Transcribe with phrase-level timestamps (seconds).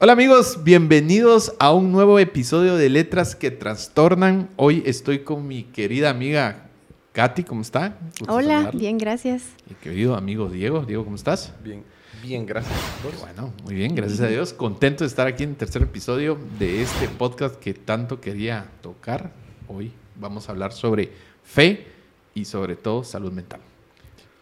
[0.00, 4.48] Hola amigos, bienvenidos a un nuevo episodio de Letras que Trastornan.
[4.54, 6.68] Hoy estoy con mi querida amiga
[7.10, 7.98] Katy, ¿cómo está?
[8.28, 8.78] Hola, saludarla.
[8.78, 9.42] bien, gracias.
[9.68, 11.52] Mi querido amigo Diego, Diego, ¿cómo estás?
[11.64, 11.82] Bien,
[12.22, 12.78] bien, gracias.
[13.20, 14.52] Bueno, muy bien, gracias a Dios.
[14.52, 19.32] Contento de estar aquí en el tercer episodio de este podcast que tanto quería tocar.
[19.66, 21.10] Hoy vamos a hablar sobre
[21.42, 21.88] fe
[22.34, 23.58] y sobre todo salud mental.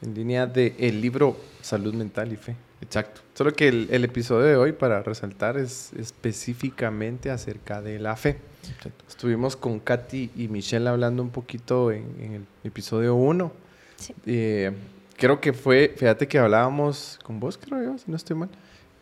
[0.03, 2.66] En línea del el libro Salud Mental y Fe.
[2.81, 3.23] Exacto.
[3.35, 8.39] Solo que el, episodio de hoy, para resaltar, es específicamente acerca de la fe.
[9.09, 13.53] Estuvimos con Katy y Michelle hablando un poquito en, el episodio 1.
[13.97, 14.15] Sí.
[14.27, 14.73] Eh,
[15.17, 18.51] creo que fue, fíjate que hablábamos con vos, creo yo, si no estoy mal,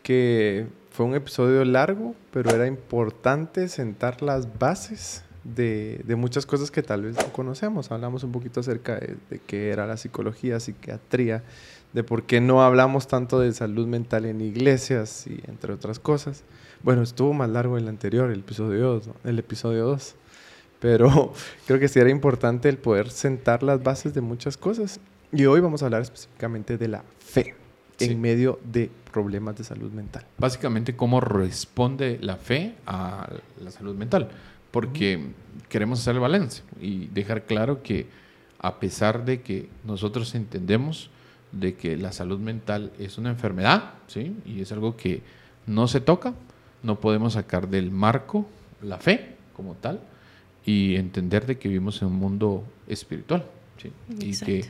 [0.02, 6.82] que fue un episodio largo, pero era importante sentar las bases de, muchas cosas que
[6.82, 7.90] tal vez no conocemos.
[7.90, 11.42] Hablamos un poquito acerca de, de qué era la psicología, psiquiatría,
[11.94, 16.42] de por qué no hablamos tanto de salud mental en iglesias y entre otras cosas.
[16.82, 20.16] Bueno, estuvo más largo el anterior, el episodio 2, el episodio 2.
[20.80, 21.32] Pero
[21.66, 25.00] creo que sí era importante el poder sentar las bases de muchas cosas.
[25.32, 27.54] Y hoy vamos a hablar específicamente de la fe
[28.00, 30.26] en medio de problemas de salud mental.
[30.36, 33.28] Básicamente, cómo responde la fe a
[33.62, 34.30] la salud mental.
[34.72, 35.28] Porque
[35.68, 38.08] queremos hacer el balance y dejar claro que
[38.58, 41.10] a pesar de que nosotros entendemos
[41.54, 44.36] de que la salud mental es una enfermedad, ¿sí?
[44.44, 45.22] Y es algo que
[45.66, 46.34] no se toca,
[46.82, 48.46] no podemos sacar del marco
[48.82, 50.00] la fe como tal
[50.66, 53.44] y entender de que vivimos en un mundo espiritual,
[53.80, 53.92] ¿sí?
[54.20, 54.64] Y que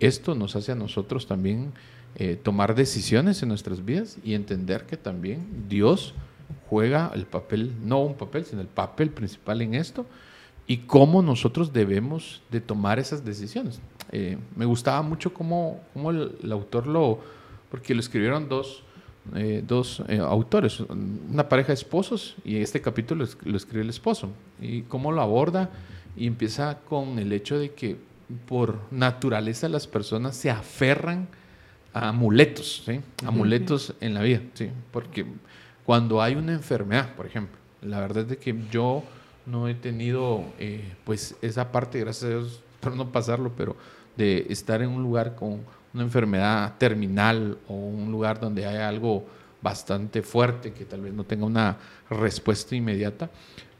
[0.00, 1.72] esto nos hace a nosotros también
[2.16, 6.14] eh, tomar decisiones en nuestras vidas y entender que también Dios
[6.68, 10.06] juega el papel, no un papel, sino el papel principal en esto
[10.66, 13.80] y cómo nosotros debemos de tomar esas decisiones.
[14.12, 17.18] Eh, me gustaba mucho cómo, cómo el, autor lo,
[17.70, 18.82] porque lo escribieron dos,
[19.34, 24.30] eh, dos eh, autores, una pareja de esposos, y este capítulo lo, escribe el esposo,
[24.60, 25.70] y cómo lo aborda,
[26.16, 27.96] y empieza con el hecho de que
[28.46, 31.28] por naturaleza las personas se aferran
[31.92, 33.00] a amuletos, ¿sí?
[33.26, 34.70] amuletos en la vida, ¿sí?
[34.92, 35.26] porque
[35.84, 39.02] cuando hay una enfermedad, por ejemplo, la verdad es que yo
[39.44, 40.44] no he tenido
[41.04, 43.76] pues esa parte, gracias a Dios, por no pasarlo, pero
[44.16, 49.24] de estar en un lugar con una enfermedad terminal o un lugar donde haya algo
[49.62, 51.78] bastante fuerte que tal vez no tenga una
[52.10, 53.30] respuesta inmediata,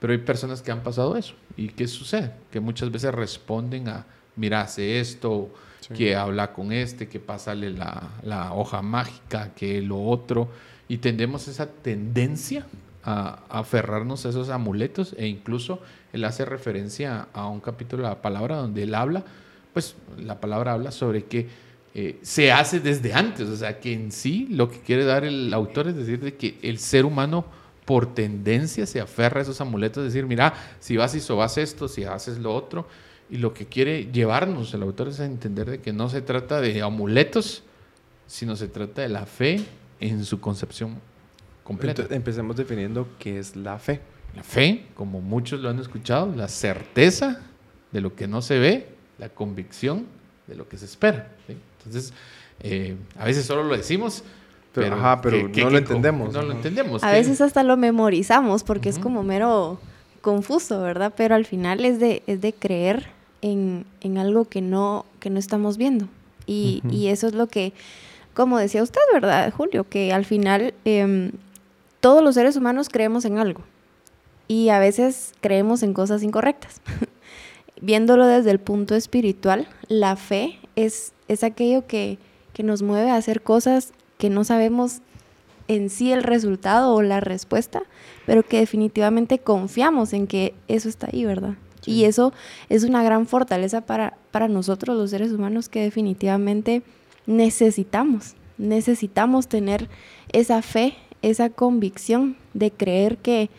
[0.00, 1.34] pero hay personas que han pasado eso.
[1.56, 2.33] ¿Y qué sucede?
[2.50, 4.06] Que muchas veces responden a,
[4.37, 5.50] mira, hace esto,
[5.95, 10.49] que habla con este, que pásale la, la, hoja mágica, que lo otro,
[10.89, 12.66] y tendemos esa tendencia
[13.03, 15.81] a, a aferrarnos a esos amuletos e incluso
[16.15, 19.25] él hace referencia a un capítulo de la palabra donde él habla
[19.74, 21.48] pues la palabra habla sobre que
[21.94, 25.52] eh, se hace desde antes, o sea, que en sí lo que quiere dar el
[25.52, 27.44] autor es decir de que el ser humano
[27.84, 32.04] por tendencia se aferra a esos amuletos, decir, mira, si vas y sobas esto, si
[32.04, 32.88] haces lo otro,
[33.28, 36.60] y lo que quiere llevarnos el autor es a entender de que no se trata
[36.60, 37.62] de amuletos,
[38.26, 39.64] sino se trata de la fe
[40.00, 40.98] en su concepción
[41.62, 42.02] completa.
[42.02, 44.00] Entonces, empecemos definiendo qué es la fe.
[44.34, 47.41] La fe, como muchos lo han escuchado, la certeza
[47.92, 50.06] de lo que no se ve la convicción
[50.47, 51.28] de lo que se espera.
[51.48, 52.12] Entonces,
[52.60, 54.25] eh, a veces solo lo decimos,
[54.75, 56.32] pero, no lo entendemos.
[56.32, 57.04] No lo entendemos.
[57.04, 59.78] A veces hasta lo memorizamos porque es como mero
[60.20, 61.12] confuso, ¿verdad?
[61.16, 63.06] Pero al final es de, es de creer
[63.41, 63.84] en,
[64.19, 66.08] algo que no, que no estamos viendo.
[66.47, 67.72] Y, eso es lo que,
[68.34, 69.88] como decía usted, ¿verdad, Julio?
[69.88, 71.30] Que al final em,
[72.00, 73.60] todos los seres humanos creemos en algo.
[74.48, 76.80] Y a veces creemos en cosas incorrectas.
[77.80, 82.18] viéndolo desde el punto espiritual, la fe es, es aquello que,
[82.62, 85.00] nos mueve a hacer cosas que no sabemos
[85.66, 87.82] en sí el resultado o la respuesta,
[88.26, 91.54] pero que definitivamente confiamos en que eso está ahí, ¿verdad?
[91.84, 92.32] Y eso
[92.68, 96.82] es una gran fortaleza para, para nosotros los seres humanos que definitivamente
[97.27, 98.34] necesitamos.
[98.56, 99.88] Necesitamos tener
[100.32, 103.50] esa fe, esa convicción de creer que,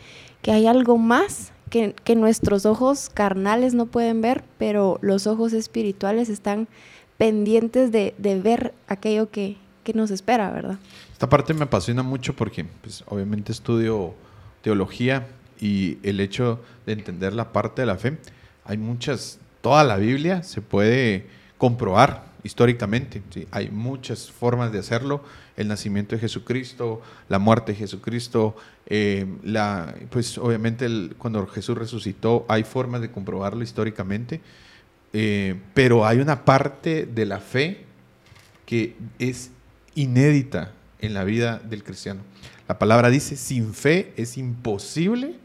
[0.42, 6.30] que hay algo más que, nuestros ojos carnales no pueden ver, pero los ojos espirituales
[6.30, 6.68] están
[7.18, 8.14] pendientes de,
[8.44, 9.58] ver aquello que,
[9.94, 10.78] nos espera, ¿verdad?
[11.14, 14.16] Esta parte me apasiona mucho porque pues, obviamente estudio
[14.62, 15.28] teología
[15.60, 18.18] y el hecho de entender la parte de la fe,
[18.64, 21.28] hay muchas, toda la Biblia se puede
[21.58, 23.22] comprobar históricamente,
[23.52, 25.24] hay muchas formas de hacerlo
[25.58, 28.56] el nacimiento de Jesucristo, la muerte de Jesucristo,
[28.86, 30.88] eh, la, pues obviamente
[31.18, 34.42] cuando Jesús resucitó hay formas de comprobarlo históricamente,
[35.12, 37.86] eh, pero hay una parte de la fe
[38.68, 39.50] que es
[39.96, 42.22] inédita en la vida del cristiano.
[42.68, 45.36] La palabra dice, sin fe es imposible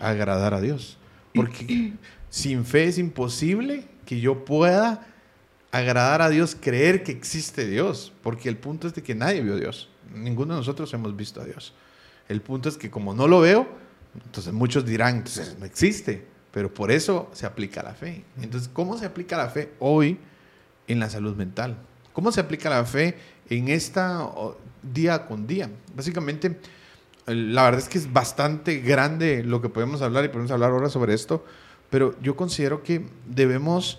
[0.00, 0.96] agradar, a Dios.
[1.34, 1.94] Porque
[2.30, 5.06] sin fe es imposible que yo pueda
[5.74, 8.12] agradar a Dios, creer que existe Dios.
[8.22, 9.88] Porque el punto es de que nadie vio a Dios.
[10.14, 11.74] Ninguno de nosotros hemos visto a Dios.
[12.28, 13.66] El punto es que como no lo veo,
[14.24, 16.26] entonces muchos dirán, entonces no existe.
[16.52, 18.24] Pero por eso se aplica la fe.
[18.40, 20.18] Entonces, ¿cómo se aplica la fe hoy
[20.86, 21.76] en la salud mental?
[22.12, 23.18] ¿Cómo se aplica la fe
[23.50, 24.30] en esta
[24.80, 25.68] día con día?
[25.96, 26.60] Básicamente,
[27.26, 30.88] la verdad es que es bastante grande lo que podemos hablar y podemos hablar ahora
[30.88, 31.44] sobre esto,
[31.90, 33.98] pero yo considero que debemos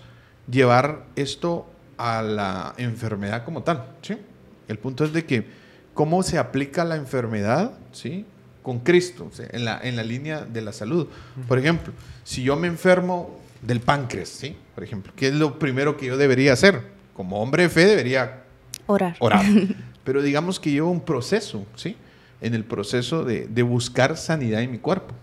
[0.50, 4.18] llevar esto a la enfermedad como tal, ¿sí?
[4.68, 5.48] El punto es de que
[5.94, 8.26] cómo se aplica la enfermedad, ¿sí?
[8.64, 11.08] Con Cristo, en, la, en la línea de la salud.
[11.48, 11.94] Por ejemplo,
[12.24, 14.58] si yo me enfermo del páncreas, ¿sí?
[14.74, 16.96] Por ejemplo, ¿qué es lo primero que yo debería hacer?
[17.16, 18.44] como hombre de fe debería
[18.86, 19.16] orar.
[19.20, 19.44] orar.
[20.04, 21.96] Pero digamos que llevo un proceso, ¿sí?
[22.42, 25.16] En el proceso de, buscar sanidad en mi cuerpo.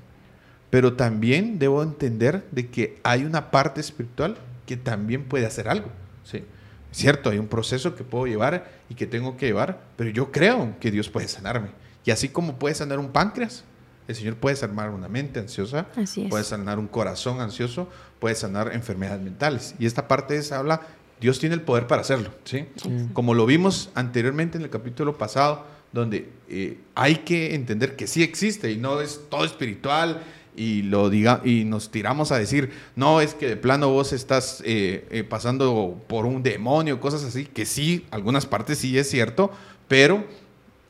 [0.70, 4.36] Pero también debo entender de que hay una parte espiritual
[4.66, 5.88] que también puede hacer algo,
[6.24, 6.44] ¿sí?
[6.90, 10.76] Cierto, hay un proceso que puedo llevar y que tengo que llevar, pero yo creo
[10.78, 11.70] que Dios puede sanarme.
[12.04, 13.64] Y así como puede sanar un páncreas,
[14.08, 15.86] el Señor puede sanar una mente ansiosa,
[16.28, 17.88] puede sanar un corazón ansioso,
[18.18, 19.74] puede sanar enfermedades mentales.
[19.78, 20.82] Y esta parte es, habla
[21.22, 22.66] Dios tiene el poder para hacerlo, ¿sí?
[23.12, 28.24] Como lo vimos anteriormente en el capítulo pasado, donde eh, hay que entender que sí
[28.24, 30.24] existe y no es todo espiritual
[30.56, 34.62] y lo diga y nos tiramos a decir no es que de plano vos estás
[34.64, 39.50] eh, eh, pasando por un demonio cosas así que sí algunas partes sí es cierto
[39.88, 40.24] pero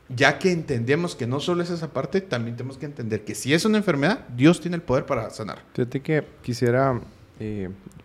[0.09, 3.53] ya que entendemos que no solo es esa parte también tenemos que entender que si
[3.53, 6.99] es una enfermedad Dios tiene el poder para sanar fíjate que quisiera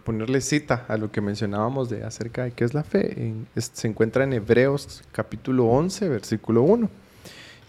[0.08, 3.34] ponerle cita a lo que mencionábamos de acerca de qué es la fe.
[3.56, 6.88] se encuentra en Hebreos capítulo 11, versículo 1.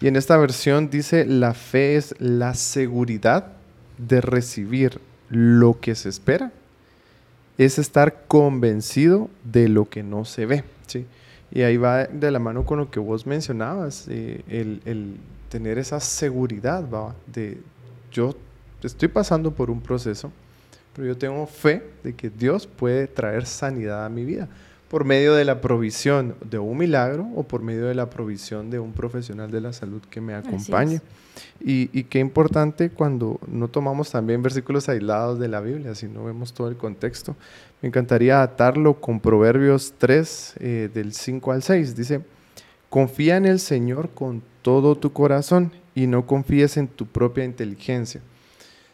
[0.00, 3.59] Y en esta versión dice, la fe es la seguridad
[4.08, 6.52] de recibir lo que se espera.
[7.58, 10.64] Es estar convencido de lo que no se ve.
[10.86, 11.06] ¿sí?
[11.50, 15.16] Y ahí va de la mano con lo que vos mencionabas, eh, el,
[15.48, 17.14] tener esa seguridad ¿va?
[17.26, 17.60] de
[18.12, 18.36] yo
[18.82, 20.30] estoy pasando por un proceso,
[20.94, 24.48] pero yo tengo fe de que Dios puede traer sanidad a mi vida
[24.90, 28.80] por medio de la provisión de un milagro o por medio de la provisión de
[28.80, 31.00] un profesional de la salud que me acompañe.
[31.64, 36.52] Y, y, qué importante cuando no tomamos también versículos aislados de la Biblia, sino vemos
[36.52, 37.36] todo el contexto.
[37.80, 41.94] Me encantaría atarlo con Proverbios 3, eh, del 5 al 6.
[41.94, 42.22] Dice,
[42.88, 48.22] confía en el Señor con todo tu corazón y no confíes en tu propia inteligencia.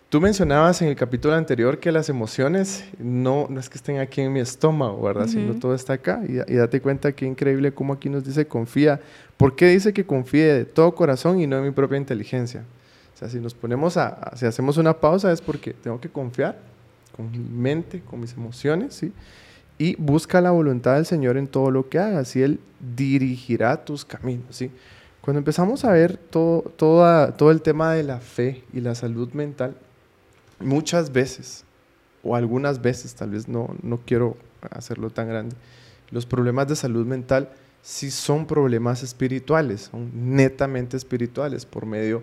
[0.08, 4.20] Tú mencionabas en el capítulo anterior que las emociones no, no es que estén aquí
[4.20, 5.26] en mi estómago, ¿verdad?
[5.26, 6.22] Sino todo está acá.
[6.28, 9.00] Y, date cuenta qué increíble cómo aquí nos dice confía.
[9.36, 12.62] ¿Por qué dice que confíe de todo corazón y no en mi propia inteligencia?
[13.14, 16.56] O sea, si nos ponemos a, si hacemos una pausa es porque tengo que confiar
[17.16, 19.12] con mi mente, con mis emociones, ¿sí?
[19.76, 22.60] Y busca la voluntad del Señor en todo lo que hagas y Él
[22.94, 24.70] dirigirá tus caminos, ¿sí?
[25.20, 29.74] Cuando empezamos a ver todo, todo el tema de la fe y la salud mental,
[30.60, 31.64] muchas veces,
[32.22, 34.36] o algunas veces, tal vez no, no quiero
[34.70, 35.56] hacerlo tan grande,
[36.10, 37.50] los problemas de salud mental
[37.82, 42.22] sí son problemas espirituales, son netamente espirituales por medio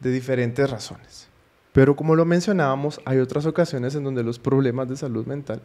[0.00, 1.28] de diferentes razones.
[1.72, 5.60] Pero como lo mencionábamos, hay otras ocasiones en donde los problemas de salud mental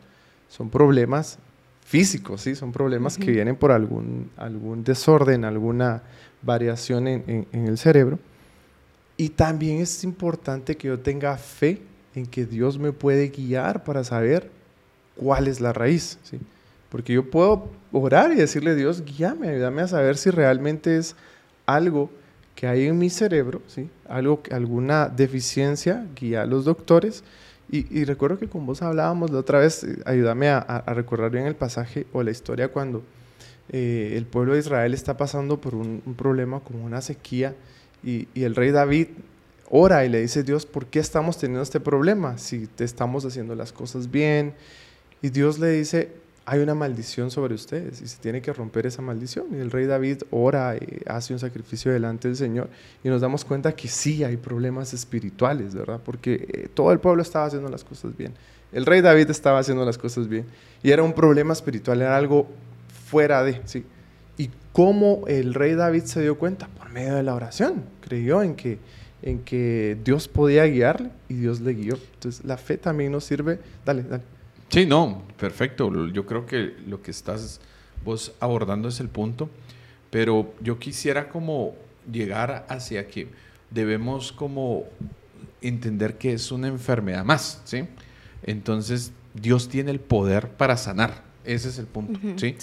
[0.48, 1.38] son problemas
[1.86, 2.56] físicos, ¿sí?
[2.56, 6.04] son problemas que vienen por algún, algún desorden, alguna
[6.42, 8.20] variación en, en el cerebro.
[9.18, 11.82] Y también es importante que yo tenga fe
[12.20, 14.50] en que Dios me puede guiar para saber
[15.16, 16.20] cuál es la raíz.
[16.24, 16.40] ¿sí?
[16.90, 21.16] Porque yo puedo orar y decirle, Dios, guíame, ayúdame a saber si realmente es
[21.66, 22.10] algo
[22.56, 23.90] que hay en mi cerebro, ¿sí?
[24.08, 27.24] algo, alguna deficiencia, guía a los doctores.
[27.72, 31.56] Y, recuerdo que con vos hablábamos la otra vez, eh, ayúdame a, recordar bien el
[31.56, 33.04] pasaje o la historia cuando
[33.70, 37.54] eh, el pueblo de Israel está pasando por un, problema como una sequía
[38.04, 39.10] y, y, el rey David
[39.70, 42.38] ora y le dice, Dios, ¿por qué estamos teniendo este problema?
[42.38, 44.54] Si te estamos haciendo las cosas bien.
[45.22, 46.12] Y Dios le dice,
[46.46, 49.46] hay una maldición sobre ustedes y se tiene que romper esa maldición.
[49.52, 52.70] Y el rey David ora y hace un sacrificio delante del Señor
[53.04, 56.00] y nos damos cuenta que sí hay problemas espirituales, ¿verdad?
[56.04, 58.34] Porque eh, todo el pueblo estaba haciendo las cosas bien.
[58.72, 60.46] El rey David estaba haciendo las cosas bien
[60.82, 62.48] y era un problema espiritual, era algo
[63.10, 63.86] fuera de, sí.
[64.36, 66.68] ¿Y cómo el rey David se dio cuenta?
[66.80, 67.84] Por medio de la oración.
[68.02, 68.80] Creyó en que
[69.22, 71.98] en que Dios podía guiarle y Dios le guió.
[72.14, 73.60] Entonces la fe también nos sirve.
[73.86, 74.24] Dale, dale.
[74.70, 76.08] Sí, no, perfecto.
[76.08, 77.60] Yo creo que lo que estás
[78.06, 79.50] vos abordando es el punto,
[80.10, 81.76] pero yo quisiera como
[82.12, 83.28] llegar hacia que
[83.70, 84.86] debemos como
[85.62, 87.86] entender que es una enfermedad más, ¿sí?
[88.44, 91.24] Entonces, Dios tiene el poder para sanar.
[91.44, 92.56] Ese es el punto, ¿sí?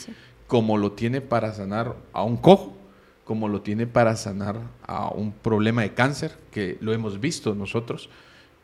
[0.47, 2.77] Como lo tiene para sanar a un cojo,
[3.27, 8.09] como lo tiene para sanar a un problema de cáncer, que lo hemos visto nosotros.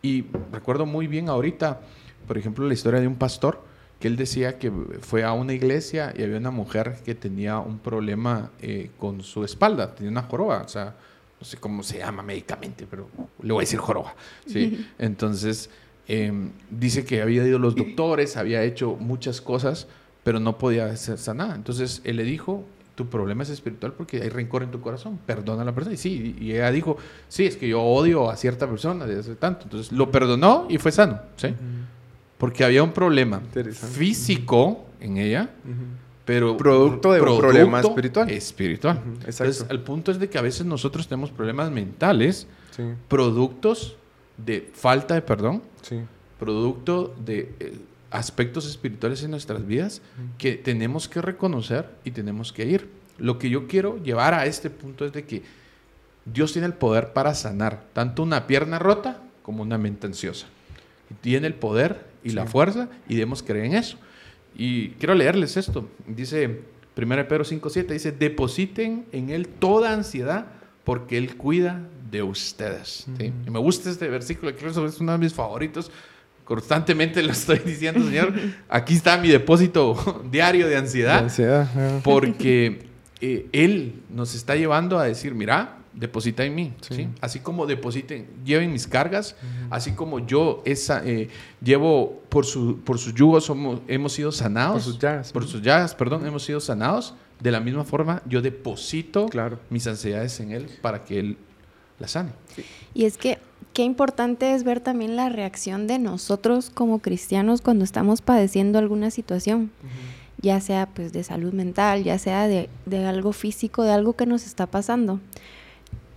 [0.03, 1.81] Y recuerdo muy bien ahorita,
[2.29, 3.61] por ejemplo, la historia de un pastor
[3.99, 7.81] que él decía que fue a una iglesia y había una mujer que tenía un
[7.81, 10.95] problema eh, con su espalda, tenía una joroba, o sea,
[11.41, 13.09] no sé cómo se llama médicamente, pero
[13.43, 14.15] le voy a decir joroba.
[14.47, 14.87] ¿sí?
[14.99, 15.71] Entonces,
[16.07, 19.89] em, dice que había ido a los doctores, había hecho muchas cosas,
[20.23, 21.57] pero no podía ser sanada.
[21.57, 22.65] Entonces, él le dijo,
[22.95, 25.95] tu problema es espiritual porque hay rencor en tu corazón, perdona a la persona.
[25.95, 26.97] Y sí, y ella dijo,
[27.29, 29.65] sí, es que yo odio a cierta persona desde hace tanto.
[29.65, 31.55] Entonces, lo perdonó y fue sano, ¿sí?
[32.43, 33.41] porque había un problema
[33.73, 35.51] físico en ella,
[36.25, 38.31] pero producto de un problema espiritual.
[38.31, 39.01] Espiritual.
[39.25, 42.49] Entonces, el punto es de que a veces nosotros tenemos problemas mentales,
[43.07, 43.97] productos
[44.37, 45.63] de falta de perdón,
[46.41, 47.79] producto de eh,
[48.13, 50.03] aspectos espirituales en nuestras vidas
[50.39, 52.89] que tenemos que reconocer y tenemos que ir.
[53.19, 55.43] Lo que yo quiero llevar a este punto es de que
[56.25, 60.47] Dios tiene el poder para sanar tanto una pierna rota como una mente ansiosa.
[61.21, 63.97] Tiene el poder y la fuerza y debemos creer en eso.
[64.55, 65.89] Y quiero leerles esto.
[66.07, 66.61] Dice
[66.97, 70.47] 1 Pedro 5.7, dice, depositen en Él toda ansiedad
[70.85, 73.07] porque Él cuida de ustedes.
[73.19, 75.91] Y me gusta este versículo, creo que es uno de mis favoritos.
[76.53, 78.35] Constantemente lo estoy diciendo, Señor.
[78.69, 81.25] Aquí está mi depósito diario de ansiedad.
[82.05, 82.89] porque
[83.23, 87.09] eh, Él nos está llevando a decir, mira, deposita en mí, sí.
[87.23, 89.35] Así como depositen, lleven mis cargas,
[89.71, 91.31] así como yo esa, eh,
[91.65, 94.85] llevo por su, por sus yugos somos, hemos sido sanados.
[94.85, 95.33] Por sus llagas.
[95.33, 97.15] Por sus llagas, perdón, hemos sido sanados.
[97.41, 99.27] De la misma forma, yo deposito
[99.71, 101.39] mis ansiedades en Él para que Él
[101.99, 102.33] las sane.
[102.93, 103.39] Y es que
[103.73, 109.11] qué importante es ver también la reacción de nosotros como cristianos cuando estamos padeciendo alguna
[109.11, 109.71] situación.
[110.41, 114.27] ya sea pues de salud mental, ya sea de, de algo físico, de algo que
[114.27, 115.21] nos está pasando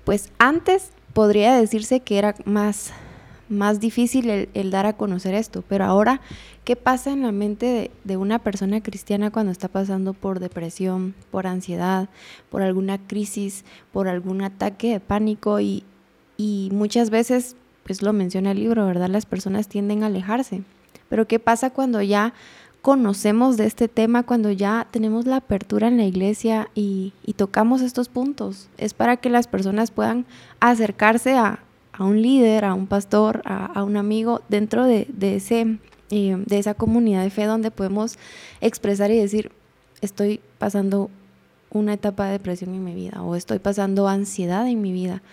[0.05, 2.93] pues antes podría decirse que era más,
[3.49, 6.21] más difícil el, dar a conocer esto, pero ahora,
[6.63, 11.47] ¿qué pasa en la mente de, una persona cristiana cuando está pasando por depresión, por
[11.47, 12.07] ansiedad,
[12.49, 15.59] por alguna crisis, por algún ataque de pánico?
[15.59, 15.83] Y,
[16.37, 19.09] y muchas veces, pues lo menciona el libro, ¿verdad?
[19.09, 20.63] Las personas tienden a alejarse.
[21.09, 22.33] Pero ¿qué pasa cuando ya
[22.85, 28.09] conocemos de este tema cuando ya tenemos la apertura en la iglesia y, tocamos estos
[28.09, 28.69] puntos.
[28.77, 30.27] Es para que las personas puedan
[30.59, 31.63] acercarse a,
[31.97, 35.79] un líder, a un pastor, a, un amigo dentro de, ese,
[36.11, 38.19] eh, de esa comunidad de fe donde podemos
[38.61, 39.51] expresar y decir,
[40.01, 41.09] estoy pasando
[41.71, 45.23] una etapa de depresión en mi vida o estoy pasando ansiedad en mi vida.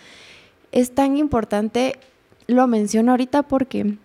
[0.72, 1.98] Es tan importante,
[2.46, 3.96] lo menciono ahorita porque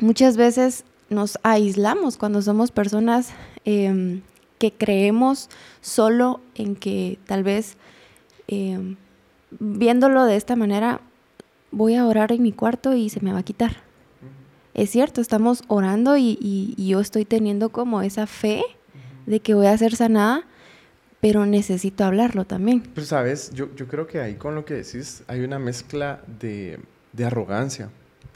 [0.00, 3.30] muchas veces nos aislamos cuando somos personas
[3.64, 4.22] em,
[4.58, 7.76] que creemos solo en que tal vez
[8.48, 8.96] em,
[9.58, 11.00] viéndolo de esta manera
[11.70, 13.82] voy a orar en mi cuarto y se me va a quitar.
[14.74, 18.64] Es cierto, estamos orando y, yo estoy teniendo como esa fe
[19.26, 20.44] de que voy a ser sanada,
[21.24, 22.82] pero necesito hablarlo también.
[22.94, 26.78] Pero sabes, yo, yo creo que ahí con lo que decís hay una mezcla de,
[27.14, 27.88] de arrogancia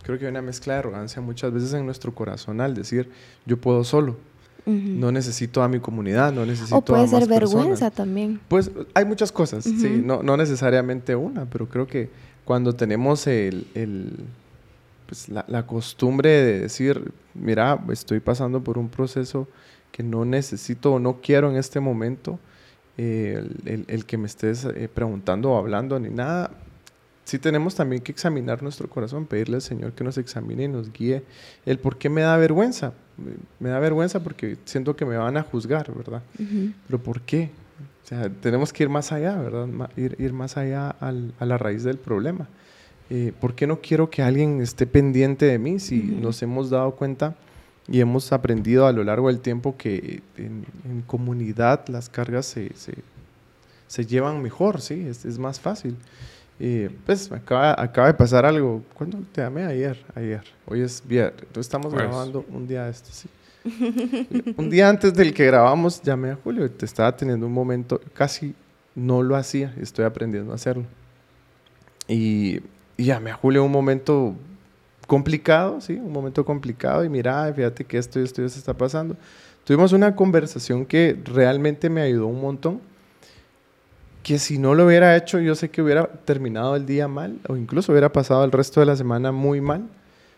[0.09, 3.11] creo que hay una mezcla de arrogancia muchas veces en nuestro corazón al decir,
[3.45, 4.16] yo puedo solo.
[4.64, 8.40] No necesito a mi comunidad, no necesito o puede ser vergüenza también.
[8.49, 12.09] Pues hay muchas cosas, sí, no, no, necesariamente una, pero creo que
[12.45, 14.12] cuando tenemos el, el
[15.07, 19.47] pues la, la, costumbre de decir, mira, estoy pasando por un proceso
[19.90, 22.38] que no necesito o no quiero en este momento,
[22.98, 26.50] eh, el, el, que me estés eh, preguntando o hablando ni nada,
[27.24, 30.92] sí tenemos también que examinar nuestro corazón, pedirle al Señor que nos examine y nos
[30.92, 31.22] guíe.
[31.64, 32.92] El por qué me da vergüenza.
[33.60, 36.22] Me da vergüenza porque siento que me van a juzgar, ¿verdad?
[36.86, 37.50] Pero ¿por qué?
[38.04, 39.68] O sea, tenemos que ir más allá, ¿verdad?
[39.96, 42.48] Ir, ir más allá al, a la raíz del problema.
[43.10, 46.92] Eh, ¿Por qué no quiero que alguien esté pendiente de mí si nos hemos dado
[46.92, 47.36] cuenta
[47.88, 50.66] y hemos aprendido a lo largo del tiempo que en,
[51.07, 52.95] comunidad las cargas se, se,
[53.87, 55.07] se, llevan mejor, ¿sí?
[55.09, 55.97] Es, es más fácil.
[56.61, 58.83] Y pues acaba, acaba de pasar algo.
[58.95, 59.64] ¿Cuándo te llamé?
[59.64, 60.04] Ayer.
[60.14, 60.42] Ayer.
[60.66, 61.40] Hoy es viernes.
[61.40, 62.07] Entonces estamos pues.
[62.07, 63.28] grabando un día de esto, sí.
[64.57, 68.54] un día antes del que grabamos llamé a Julio te estaba teniendo un momento, casi
[68.95, 70.85] no lo hacía, estoy aprendiendo a hacerlo.
[72.07, 72.61] Y,
[72.97, 74.35] y llamé a Julio un momento
[75.08, 78.74] complicado, sí, un momento complicado y mira, fíjate que esto y esto y esto está
[78.74, 79.16] pasando.
[79.64, 82.80] Tuvimos una conversación que realmente me ayudó un montón
[84.22, 87.56] que si no lo hubiera hecho, yo sé que hubiera terminado el día mal o
[87.56, 89.88] incluso hubiera pasado el resto de la semana muy mal,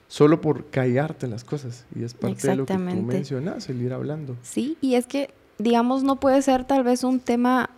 [0.07, 1.85] solo por callarte las cosas.
[1.97, 4.37] Y es parte de lo que tú mencionas, el ir hablando.
[4.43, 7.71] Sí, y es que, digamos, no puede ser tal vez un tema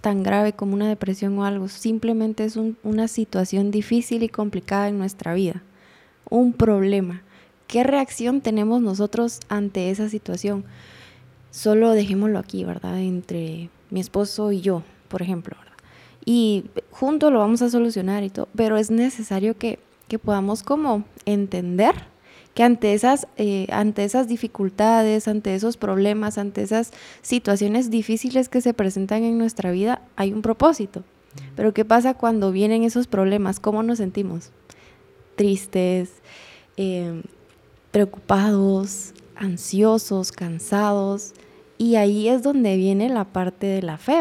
[0.00, 4.98] tan grave como una depresión o algo, simplemente es una situación difícil y complicada en
[4.98, 5.62] nuestra vida,
[6.28, 7.22] un problema.
[7.66, 10.64] ¿Qué reacción tenemos nosotros ante esa situación?
[11.50, 12.98] Solo dejémoslo aquí, ¿verdad?
[13.00, 15.76] Entre mi esposo y yo, por ejemplo, ¿verdad?
[16.24, 21.04] Y juntos lo vamos a solucionar y todo, pero es necesario que, que podamos como
[21.24, 21.94] entender
[22.54, 28.60] que ante esas, eh, ante esas dificultades, ante esos problemas, ante esas situaciones difíciles que
[28.60, 31.04] se presentan en nuestra vida, hay un propósito.
[31.54, 33.60] Pero ¿qué pasa cuando vienen esos problemas?
[33.60, 34.50] ¿Cómo nos sentimos?
[35.40, 36.10] Tristes,
[36.76, 37.22] em,
[37.90, 41.32] preocupados, ansiosos, cansados.
[41.78, 44.20] Y ahí es donde viene la parte de la fe,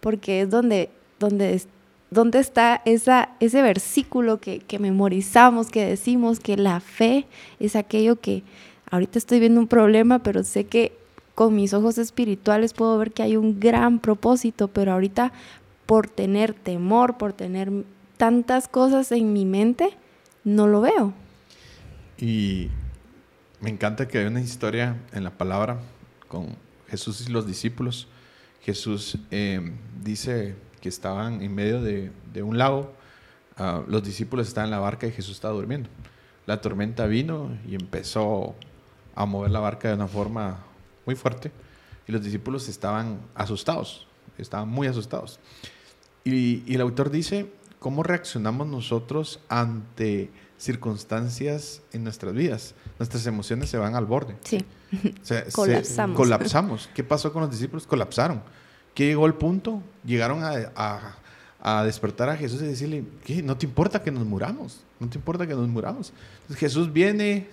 [0.00, 1.62] porque es donde, donde
[2.10, 7.26] ¿Dónde está esa, ese versículo que, memorizamos, que decimos que la fe
[7.60, 8.42] es aquello que
[8.90, 10.92] ahorita estoy viendo un problema, pero sé que
[11.34, 15.32] con mis ojos espirituales puedo ver que hay un gran propósito, pero ahorita
[15.84, 17.70] por tener temor, por tener
[18.16, 19.90] tantas cosas en mi mente,
[20.48, 21.12] no lo veo.
[22.16, 22.70] Y
[23.60, 25.78] me encanta que hay una historia en la palabra
[26.26, 26.56] con
[26.88, 28.08] Jesús y los discípulos.
[28.62, 32.10] Jesús eh, dice que estaban en medio de,
[32.42, 32.92] un lago.
[33.56, 35.90] Ah, los discípulos estaban en la barca y Jesús estaba durmiendo.
[36.46, 38.54] La tormenta vino y empezó
[39.14, 40.64] a mover la barca de una forma
[41.04, 41.50] muy fuerte
[42.06, 44.06] y los discípulos estaban asustados,
[44.38, 45.40] estaban muy asustados.
[46.24, 47.50] Y, y el autor dice,
[47.88, 50.28] ¿cómo reaccionamos nosotros ante
[50.58, 52.74] circunstancias en nuestras vidas?
[52.98, 54.36] Nuestras emociones se van al borde.
[54.44, 54.62] Sí.
[55.52, 56.14] colapsamos.
[56.14, 56.90] colapsamos.
[56.94, 57.86] ¿Qué pasó con los discípulos?
[57.86, 58.42] Colapsaron.
[58.92, 59.82] ¿Qué llegó el punto?
[60.04, 63.42] Llegaron a, despertar a Jesús y decirle, ¿qué?
[63.42, 66.12] No te importa que nos muramos, no te importa que nos muramos.
[66.42, 67.46] Entonces Jesús viene,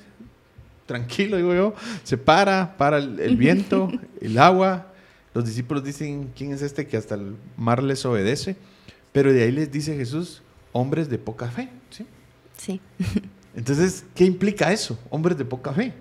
[0.86, 4.88] tranquilo, digo yo, se para, para el, viento, el agua.
[5.34, 8.58] Los discípulos dicen, ¿quién es este que hasta el mar les obedece?
[9.15, 10.41] Pero de ahí les dice Jesús,
[10.73, 11.69] hombres de poca fe.
[11.89, 12.06] Sí.
[12.58, 12.82] sí.
[13.56, 14.99] Entonces, ¿qué implica eso?
[15.10, 15.93] Hombres de poca fe.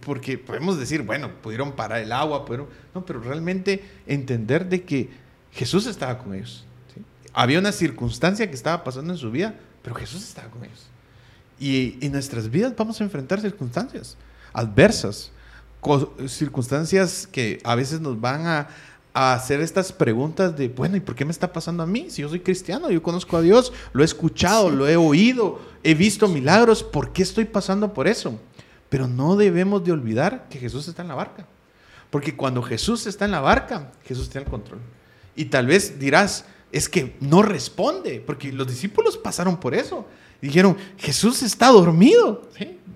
[0.00, 5.10] Porque podemos decir, bueno, pudieron parar el agua, pero no, pero realmente entender de que
[5.52, 6.64] Jesús estaba con ellos.
[7.34, 10.86] Había una circunstancia que estaba pasando en su vida, pero Jesús estaba con ellos.
[11.60, 14.16] Y en nuestras vidas vamos a enfrentar circunstancias
[14.54, 15.30] adversas,
[16.26, 18.68] circunstancias que a veces nos van a,
[19.14, 22.10] a hacer estas preguntas de, bueno, ¿y por qué me está pasando a mí?
[22.10, 25.94] Si yo soy cristiano, yo conozco a Dios, lo he escuchado, lo he oído, he
[25.94, 28.40] visto milagros, ¿por qué estoy pasando por eso?
[28.88, 31.46] Pero no debemos de olvidar que Jesús está en la barca.
[32.10, 34.80] Porque cuando Jesús está en la barca, Jesús tiene el control.
[35.36, 40.06] Y tal vez dirás, es que no responde, porque los discípulos pasaron por eso.
[40.40, 42.42] Dijeron, Jesús está dormido,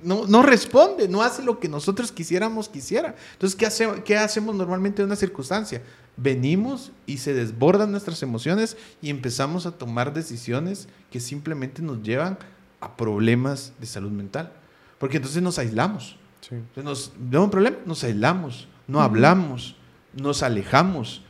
[0.03, 3.15] no, no, responde, no hace lo que nosotros quisiéramos quisiera.
[3.33, 5.83] Entonces, ¿qué, ¿qué hacemos normalmente en una circunstancia?
[6.21, 12.39] Venimos y se desbordan nuestras emociones y empezamos a tomar decisiones que simplemente nos llevan
[12.81, 14.53] a problemas de salud mental.
[14.99, 16.17] Porque entonces nos aislamos.
[16.41, 16.57] Sí.
[16.83, 19.77] Nos, un problema, nos aislamos, no hablamos,
[20.13, 21.23] nos alejamos,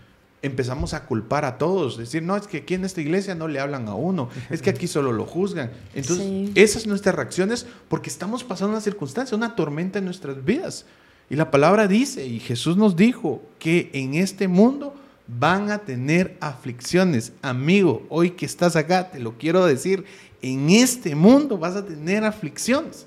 [0.42, 3.61] empezamos a culpar a todos, decir, no, es que aquí en esta iglesia no le
[3.61, 5.70] hablan a uno, es que aquí solo lo juzgan.
[5.94, 10.87] Entonces, esas son nuestras reacciones porque estamos pasando una circunstancia, una tormenta en nuestras vidas.
[11.30, 14.94] Y la palabra dice, y Jesús nos dijo, que en este mundo
[15.26, 17.32] van a tener aflicciones.
[17.42, 20.04] Amigo, hoy que estás acá, te lo quiero decir,
[20.40, 23.06] en este mundo vas a tener aflicciones.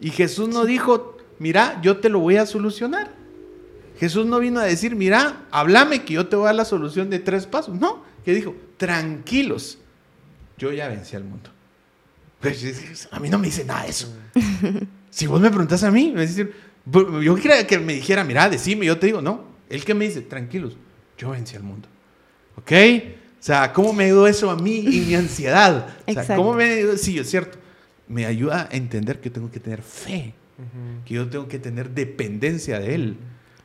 [0.00, 3.12] Y Jesús no dijo, mira, yo te lo voy a solucionar.
[4.00, 7.10] Jesús no vino a decir, mira, háblame que yo te voy a dar la solución
[7.10, 7.78] de tres pasos.
[7.78, 9.78] No, que dijo, tranquilos,
[10.58, 11.50] yo ya vencí al mundo.
[12.40, 14.12] Pues, a mí no me dice nada de eso.
[15.10, 16.52] si vos me preguntas a mí, me decir,
[16.86, 19.54] yo quería que me dijera, mira, decime, yo te digo, no.
[19.68, 20.76] Él que me dice, tranquilos,
[21.18, 21.88] yo vencí al mundo.
[22.56, 22.72] ¿Ok?
[22.72, 25.96] O sea, ¿cómo me dio eso a mí y mi ansiedad?
[26.06, 27.58] O sea, ¿cómo me Sí, es cierto
[28.08, 30.34] me ayuda a entender que tengo que tener fe,
[31.04, 33.16] que yo tengo que tener dependencia de Él.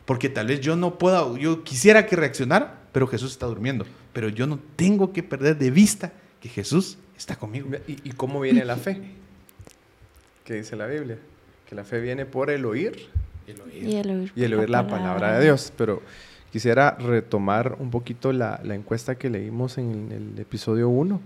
[0.05, 3.85] Porque tal vez yo no pueda, yo quisiera que reaccionara, pero Jesús está durmiendo.
[4.11, 7.69] Pero yo no tengo que perder de vista que Jesús está conmigo.
[7.87, 8.99] ¿Y, cómo viene la fe?
[10.43, 11.19] ¿Qué dice la Biblia?
[11.69, 13.07] Que la fe viene por el oír.
[13.47, 13.83] Y el oír,
[14.35, 15.71] y el oír, la, palabra de Dios.
[15.77, 16.01] Pero
[16.51, 21.21] Quisiera retomar un poquito la, la encuesta que leímos en el episodio 1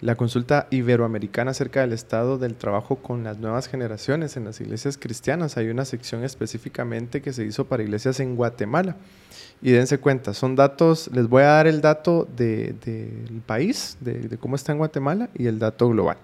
[0.00, 4.96] la consulta iberoamericana acerca del estado del trabajo con las nuevas generaciones en las iglesias
[4.96, 5.56] cristianas.
[5.56, 8.96] Hay una sección específicamente que se hizo para iglesias en Guatemala.
[9.60, 14.54] Y dense cuenta, son datos, les voy a dar el dato del país, de, cómo
[14.54, 16.18] está en Guatemala y el dato global.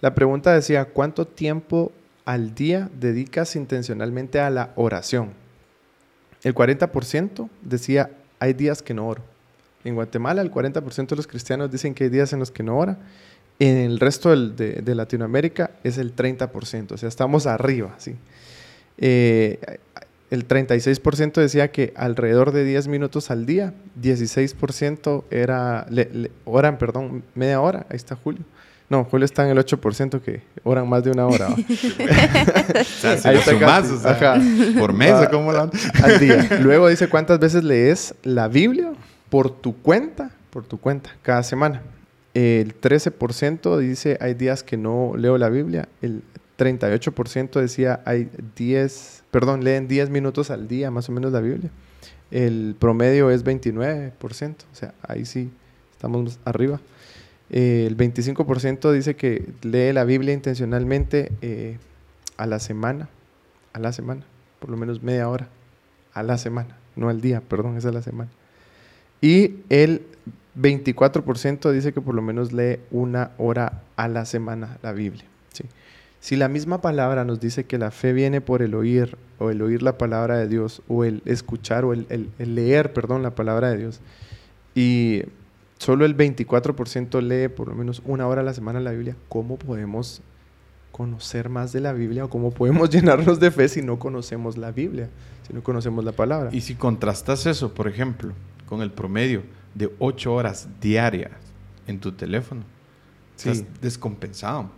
[0.00, 1.92] La pregunta decía, ¿cuánto tiempo
[2.24, 5.30] al día dedicas intencionalmente a la oración?
[6.42, 9.22] El 40% decía, hay días que no oro.
[9.84, 12.76] En Guatemala el 40% de los cristianos dicen que hay días en los que no
[12.76, 12.98] ora.
[13.58, 17.94] En el resto de, Latinoamérica es el 30%, o sea, estamos arriba.
[17.98, 18.16] ¿sí?
[18.98, 19.58] Eh,
[20.30, 25.86] el 36% decía que alrededor de 10 minutos al día, 16% era,
[26.44, 28.42] oran, perdón, media hora, ahí está Julio.
[28.92, 31.46] No, Julio está en el 8% que oran más de una hora.
[31.56, 33.88] ahí está más,
[34.78, 35.70] por mes, ¿cómo la...
[36.02, 36.46] Al día.
[36.60, 38.92] Luego dice cuántas veces lees la Biblia
[39.30, 41.80] por tu cuenta, por tu cuenta, cada semana.
[42.34, 45.88] El 13% dice hay días que no leo la Biblia.
[46.02, 46.22] El
[46.58, 51.70] 38% decía hay 10, perdón, leen 10 minutos al día más o menos la Biblia.
[52.30, 55.50] El promedio es 29%, o sea, ahí sí
[55.92, 56.78] estamos arriba.
[57.52, 61.78] El 25% dice que lee la Biblia intencionalmente eh,
[62.36, 63.08] a la semana,
[63.72, 64.24] a la semana,
[64.58, 65.48] por lo menos media hora,
[66.14, 68.30] a la semana, no al día, perdón, es a la semana.
[69.20, 70.02] Y el
[70.58, 75.24] 24% dice que por lo menos lee una hora a la semana la Biblia.
[76.20, 79.60] Si la misma palabra nos dice que la fe viene por el oír, o el
[79.60, 83.78] oír la palabra de Dios, o el escuchar, o el, leer, perdón, la palabra de
[83.78, 84.00] Dios,
[84.72, 85.24] y
[85.82, 89.58] solo el 24% lee por lo menos una hora a la semana la Biblia, ¿cómo
[89.58, 90.22] podemos
[90.92, 94.70] conocer más de la Biblia o cómo podemos llenarnos de fe si no conocemos la
[94.70, 95.10] Biblia,
[95.44, 96.50] si no conocemos la palabra?
[96.52, 98.32] Y si contrastas eso, por ejemplo,
[98.66, 99.42] con el promedio
[99.74, 101.32] de ocho horas diarias
[101.88, 102.62] en tu teléfono.
[103.36, 104.70] Estás descompensado.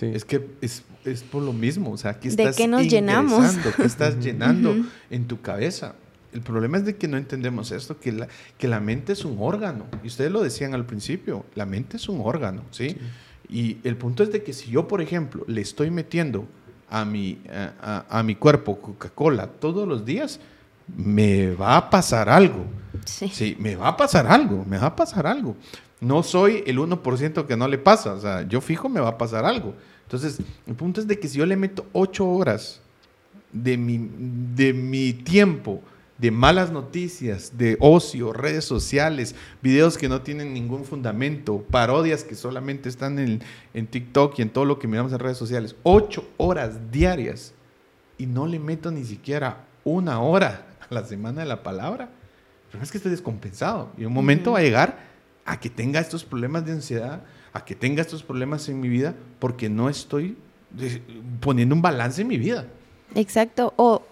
[0.00, 0.84] Es que es,
[1.32, 1.90] por lo mismo.
[1.90, 3.56] O sea, estás ¿De qué nos llenamos?
[3.76, 4.76] ¿Qué estás llenando
[5.10, 5.96] en tu cabeza?
[6.34, 9.38] El problema es de que no entendemos esto, que la, que la mente es un
[9.40, 9.86] órgano.
[10.02, 12.96] Y ustedes lo decían al principio, la mente es un órgano, ¿sí?
[13.48, 16.46] Y el punto es de que si yo, por ejemplo, le estoy metiendo
[16.90, 17.40] a mi,
[17.80, 20.40] a, a mi cuerpo Coca-Cola todos los días,
[20.96, 22.66] me va a pasar algo.
[23.04, 23.56] Sí.
[23.58, 25.56] me va a pasar algo, me va a pasar algo.
[26.00, 29.18] No soy el 1% que no le pasa, o sea, yo fijo me va a
[29.18, 29.74] pasar algo.
[30.02, 32.80] Entonces, el punto es de que si yo le meto 8 horas
[33.52, 34.10] de mi,
[34.54, 35.82] de mi tiempo,
[36.18, 42.36] de malas noticias, de ocio, redes sociales, videos que no tienen ningún fundamento, parodias que
[42.36, 43.42] solamente están en,
[43.74, 47.52] en TikTok y en todo lo que miramos en redes sociales, 8 horas diarias
[48.16, 52.10] y no le meto ni siquiera una hora a la semana de la palabra,
[52.70, 53.90] pero es que estoy descompensado.
[53.96, 54.98] Y un momento va a llegar
[55.44, 57.22] a que tenga estos problemas de ansiedad,
[57.52, 60.36] a que tenga estos problemas en mi vida, porque no estoy
[60.78, 61.02] eh,
[61.40, 62.66] poniendo un balance en mi vida.
[63.14, 63.74] Exacto.
[63.76, 64.02] O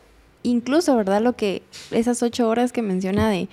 [0.42, 1.20] incluso, ¿verdad?
[1.22, 3.48] Lo que esas ocho horas que menciona de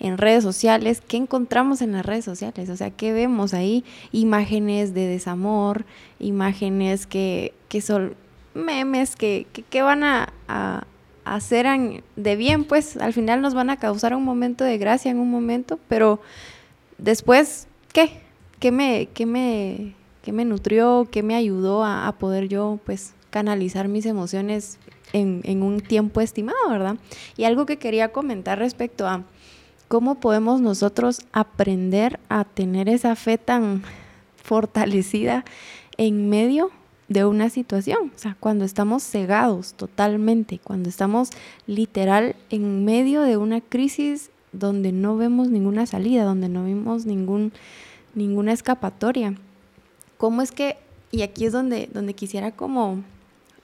[0.00, 2.68] en redes sociales, ¿qué encontramos en las redes sociales?
[2.68, 3.84] O sea, ¿qué vemos ahí?
[4.12, 5.84] Imágenes de desamor,
[6.18, 8.14] imágenes que, que son
[8.54, 10.32] memes que, que, van a,
[11.24, 11.66] hacer
[12.16, 15.30] de bien, pues al final nos van a causar un momento de gracia en un
[15.30, 16.20] momento, pero
[16.98, 18.20] después, ¿qué?
[18.60, 21.08] ¿Qué me, qué me, qué me nutrió?
[21.10, 24.78] ¿Qué me ayudó a, poder yo, pues, canalizar mis emociones
[25.14, 26.96] en, un tiempo estimado, verdad?
[27.36, 29.22] Y algo que quería comentar respecto a
[29.88, 33.82] cómo podemos nosotros aprender a tener esa fe tan
[34.42, 35.44] fortalecida
[35.96, 36.70] en medio
[37.08, 41.30] de una situación, o sea, cuando estamos cegados totalmente, cuando estamos
[41.66, 47.52] literal en medio de una crisis donde no vemos ninguna salida, donde no vemos ningún,
[48.14, 49.34] ninguna escapatoria.
[50.16, 50.78] ¿Cómo es que,
[51.10, 53.04] y aquí es donde, donde quisiera como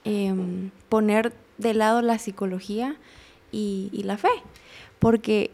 [0.03, 2.95] em, poner de lado la psicología
[3.51, 4.29] y, y la fe?
[4.99, 5.51] Porque,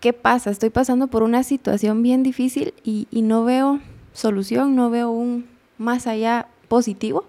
[0.00, 0.50] ¿qué pasa?
[0.50, 3.80] Estoy pasando por una situación bien difícil y, y no veo
[4.12, 5.46] solución, no veo un
[5.78, 7.24] más allá positivo.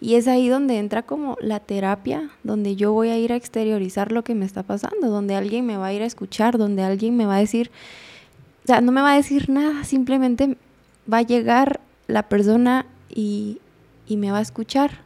[0.00, 4.10] Y es ahí donde entra como la terapia, donde yo voy a ir a exteriorizar
[4.10, 7.16] lo que me está pasando, donde alguien me va a ir a escuchar, donde alguien
[7.16, 7.70] me va a decir,
[8.64, 10.56] o sea, no me va a decir nada, simplemente
[11.10, 13.60] va a llegar la persona y,
[14.08, 15.02] y me va a escuchar.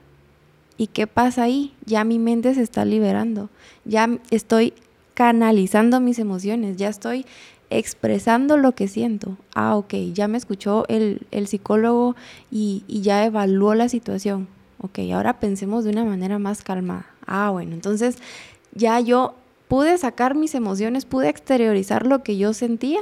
[0.79, 1.75] ¿Y qué pasa ahí?
[1.85, 3.49] Ya mi mente se está liberando,
[3.85, 4.75] ya estoy
[5.15, 7.25] canalizando mis emociones, ya estoy
[7.71, 9.37] expresando lo que siento.
[9.55, 12.15] Ah, ok, ya me escuchó el, psicólogo
[12.51, 14.49] y, ya evaluó la situación.
[14.79, 17.07] Ok, ahora pensemos de una manera más calmada.
[17.27, 18.19] Ah, bueno, entonces
[18.75, 19.35] ya yo
[19.69, 23.01] pude sacar mis emociones, pude exteriorizar lo que yo sentía.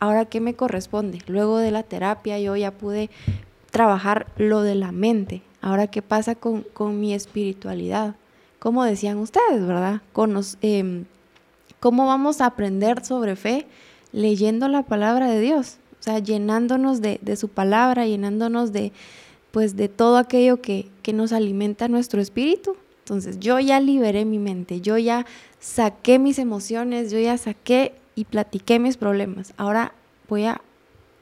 [0.00, 1.20] Ahora, ¿qué me corresponde?
[1.26, 3.10] Luego de la terapia yo ya pude
[3.70, 5.42] trabajar lo de la mente.
[5.60, 6.64] Ahora, ¿qué pasa con,
[7.00, 8.16] mi espiritualidad?
[8.58, 10.02] Como decían ustedes, ¿verdad?
[10.12, 11.04] Con em,
[11.80, 13.66] ¿Cómo vamos a aprender sobre fe?
[14.12, 18.92] Leyendo la palabra de Dios, o sea, llenándonos de, de su palabra, llenándonos de,
[19.52, 22.76] pues, de todo aquello que, que nos alimenta nuestro espíritu.
[23.00, 25.24] Entonces, yo ya liberé mi mente, yo ya
[25.60, 29.54] saqué mis emociones, yo ya saqué y platiqué mis problemas.
[29.56, 29.92] Ahora
[30.28, 30.60] voy a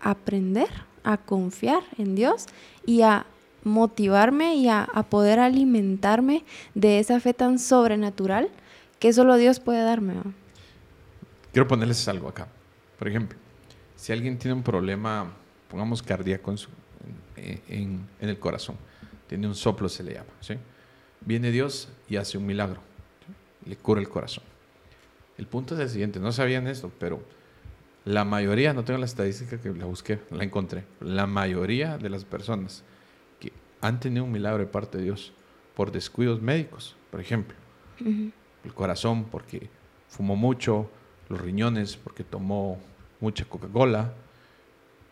[0.01, 0.69] aprender
[1.05, 2.47] a confiar en Dios
[2.85, 3.27] y a
[3.67, 8.49] motivarme y a, poder alimentarme de esa fe tan sobrenatural
[9.01, 10.15] que solo Dios puede darme.
[11.53, 12.47] Quiero ponerles algo acá.
[12.97, 13.37] Por ejemplo,
[13.97, 15.33] si alguien tiene un problema,
[15.69, 16.55] pongamos cardíaco
[17.37, 18.77] en, el corazón,
[19.27, 20.31] tiene un soplo, se le llama.
[21.21, 22.81] Viene Dios y hace un milagro,
[23.65, 24.45] le cura el corazón.
[25.39, 27.21] El punto es el siguiente, no sabían esto, pero
[28.05, 32.25] la mayoría, no tengo la estadística que la busqué, la encontré, la mayoría de las
[32.25, 32.85] personas
[33.81, 35.33] han tenido un milagro de parte de Dios
[35.75, 37.57] por descuidos médicos, por ejemplo,
[37.99, 39.69] el corazón porque
[40.09, 40.91] fumó mucho,
[41.29, 42.79] los riñones porque tomó
[43.21, 44.13] mucha Coca-Cola,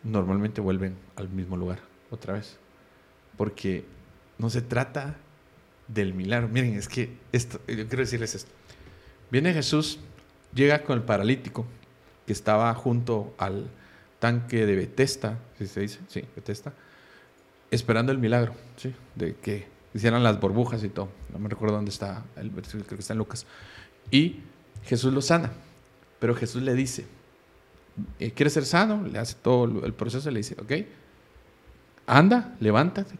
[0.03, 1.79] normalmente vuelven al mismo lugar
[2.11, 2.57] otra vez.
[3.37, 3.85] Porque
[4.37, 5.17] no se trata
[5.87, 6.47] del milagro.
[6.47, 8.51] Miren, es que esto, yo quiero decirles esto.
[9.31, 9.99] Viene Jesús
[10.53, 11.65] llega con el paralítico
[12.25, 13.69] que estaba junto al
[14.19, 16.73] tanque de Bethesda, si se dice, sí, Bethesda,
[17.71, 18.93] esperando el milagro, ¿sí?
[19.15, 21.09] de que hicieran las burbujas y todo.
[21.31, 23.45] No me recuerdo dónde está el versículo, creo que está en Lucas.
[24.11, 24.41] Y
[24.83, 25.51] Jesús lo sana,
[26.19, 27.05] pero Jesús le dice,
[28.19, 29.07] eh, ¿quieres ser sano?
[29.07, 30.71] Le hace todo el proceso, le dice, ok,
[32.07, 33.15] anda, levántate,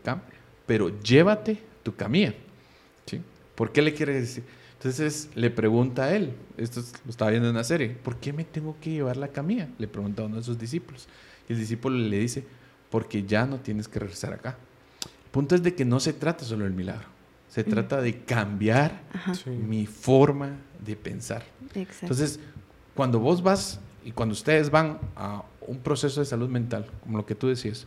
[0.66, 2.34] pero llévate tu camilla.
[3.06, 3.22] ¿Sí?
[3.56, 4.44] ¿Por qué le quiere decir?
[4.78, 8.44] Entonces le pregunta a él, esto lo estaba viendo en una serie, ¿por qué me
[8.44, 9.68] tengo que llevar la camilla?
[9.80, 11.08] Le pregunta a uno de sus discípulos.
[11.50, 12.46] Y el discípulo le dice,
[12.96, 14.56] porque ya no tienes que regresar acá.
[15.04, 17.04] El punto es de que no se trata solo del milagro,
[17.50, 19.02] se trata de cambiar
[19.68, 21.44] mi forma de pensar.
[21.74, 22.40] Entonces,
[22.94, 27.26] cuando vos vas y cuando ustedes van a un proceso de salud mental, como lo
[27.26, 27.86] que tú decías,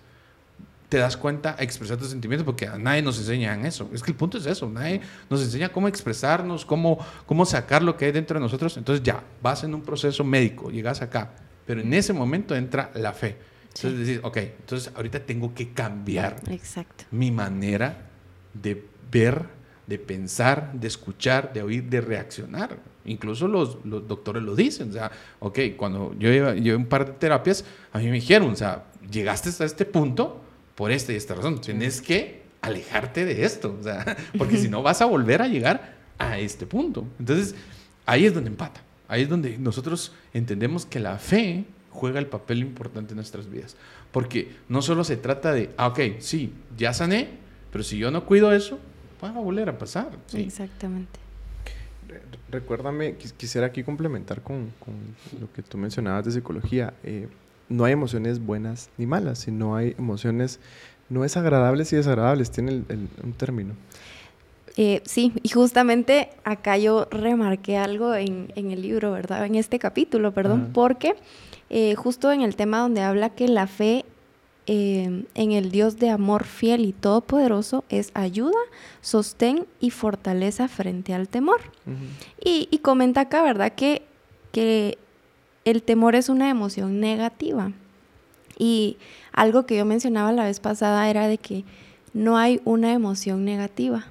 [0.90, 3.88] te das cuenta a expresar tus sentimientos porque a nadie nos enseña en eso.
[3.94, 7.96] Es que el punto es eso, nadie nos enseña cómo expresarnos, cómo, cómo sacar lo
[7.96, 8.76] que hay dentro de nosotros.
[8.76, 11.30] Entonces ya, vas en un proceso médico, llegas acá,
[11.64, 13.38] pero en ese momento entra la fe.
[13.82, 17.04] Entonces decís, ok, entonces ahorita tengo que cambiar Exacto.
[17.10, 18.08] mi manera
[18.54, 19.46] de ver,
[19.86, 22.78] de pensar, de escuchar, de oír, de reaccionar.
[23.04, 27.12] Incluso los, los doctores lo dicen, o sea, ok, cuando yo llevé un par de
[27.12, 30.42] terapias, a mí me dijeron, o sea, llegaste hasta este punto,
[30.78, 31.60] por esta y esta razón.
[31.60, 35.96] Tienes que alejarte de esto, o sea, porque si no vas a volver a llegar
[36.18, 37.04] a este punto.
[37.18, 37.56] Entonces,
[38.06, 38.80] ahí es donde empata.
[39.08, 43.76] Ahí es donde nosotros entendemos que la fe juega el papel importante en nuestras vidas.
[44.12, 47.28] Porque no solo se trata de, ah, ok, sí, ya sané,
[47.70, 48.78] pero si yo no cuido eso,
[49.22, 50.10] va a volver a pasar.
[50.32, 51.18] Exactamente.
[52.50, 54.72] Recuérdame, quisiera aquí complementar con,
[55.38, 56.94] lo que tú mencionabas de psicología.
[57.04, 57.28] Eh,
[57.68, 60.58] no hay emociones buenas ni malas, sino hay emociones,
[61.10, 62.82] no es agradables y desagradables, tiene
[63.22, 63.74] un término.
[64.80, 69.44] Eh, sí, y justamente acá yo remarqué algo en, el libro, ¿verdad?
[69.44, 71.16] En este capítulo, perdón, porque
[71.70, 74.04] eh, justo en el tema donde habla que la fe
[74.66, 78.58] eh, en el Dios de amor fiel y todopoderoso es ayuda,
[79.00, 81.60] sostén y fortaleza frente al temor.
[82.44, 83.72] y, y, comenta acá, ¿verdad?
[83.72, 84.02] Que,
[84.52, 84.98] que
[85.64, 87.72] el temor es una emoción negativa.
[88.58, 88.98] Y
[89.32, 91.64] algo que yo mencionaba la vez pasada era de que
[92.12, 94.06] no hay una emoción negativa.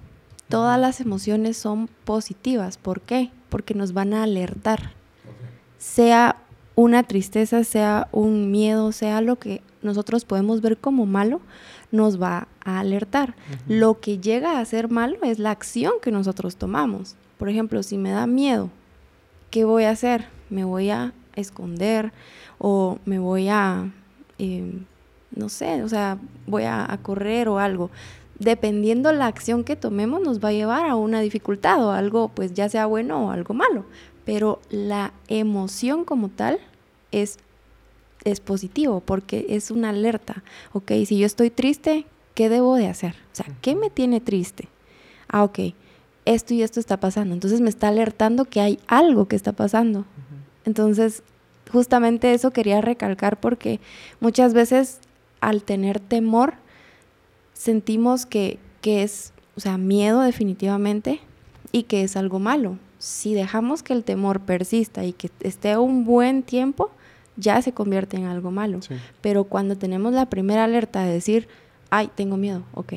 [0.49, 2.77] Todas las emociones son positivas.
[2.77, 3.31] ¿Por qué?
[3.49, 4.93] Porque nos van a alertar.
[5.77, 6.37] Sea
[6.77, 11.41] una tristeza, sea un miedo, sea lo que nosotros podemos ver como malo,
[11.91, 13.35] nos va a alertar.
[13.67, 17.15] Lo que llega a ser malo es la acción que nosotros tomamos.
[17.39, 18.69] Por ejemplo, si me da miedo,
[19.49, 20.27] ¿qué voy a hacer?
[20.51, 22.13] Me voy a esconder
[22.59, 23.91] o me voy a,
[24.37, 24.79] eh,
[25.35, 27.89] no sé, o sea, voy a, correr o algo.
[28.37, 32.53] Dependiendo la acción que tomemos nos va a llevar a una dificultad o algo, pues
[32.53, 33.85] ya sea bueno o algo malo.
[34.27, 36.59] Pero la emoción como tal
[37.13, 37.37] es,
[38.25, 40.43] es positivo porque es una alerta.
[40.73, 43.15] Ok, si yo estoy triste, ¿qué debo de hacer?
[43.31, 44.67] O sea, ¿qué me tiene triste?
[45.29, 45.59] Ah, ok,
[46.25, 47.33] esto y esto está pasando.
[47.33, 50.03] Entonces me está alertando que hay algo que está pasando.
[50.65, 51.23] Entonces,
[51.71, 53.79] justamente eso quería recalcar porque
[54.19, 54.99] muchas veces
[55.39, 56.55] al tener temor
[57.53, 61.21] sentimos que, es, o sea, miedo definitivamente
[61.71, 62.77] y que es algo malo.
[62.99, 66.91] Si dejamos que el temor persista y que esté un buen tiempo,
[67.35, 68.79] ya se convierte en algo malo.
[69.21, 71.47] Pero cuando tenemos la primera alerta de decir,
[71.89, 72.93] ay, tengo miedo, ok,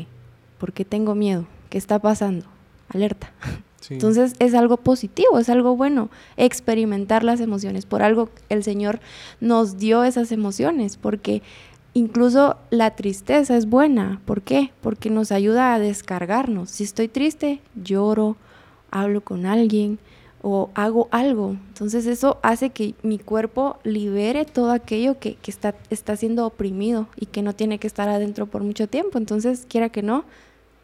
[0.59, 1.47] ¿por qué tengo miedo?
[1.69, 2.47] ¿Qué está pasando?
[2.89, 3.33] Alerta.
[3.89, 7.87] Entonces es algo positivo, es algo bueno, experimentar las emociones.
[7.87, 9.01] Por algo el Señor
[9.41, 11.43] nos dio esas emociones, porque
[11.95, 14.21] incluso la tristeza es buena.
[14.27, 14.71] ¿Por qué?
[14.81, 16.71] Porque nos ayuda a descargarnos.
[16.71, 18.37] Si estoy triste, lloro,
[18.91, 19.99] hablo con alguien
[20.43, 21.57] o hago algo.
[21.69, 27.27] Entonces eso hace que mi cuerpo libere todo aquello que, está, está siendo oprimido y
[27.27, 29.19] que no tiene que estar adentro por mucho tiempo.
[29.19, 30.25] Entonces, quiera que no,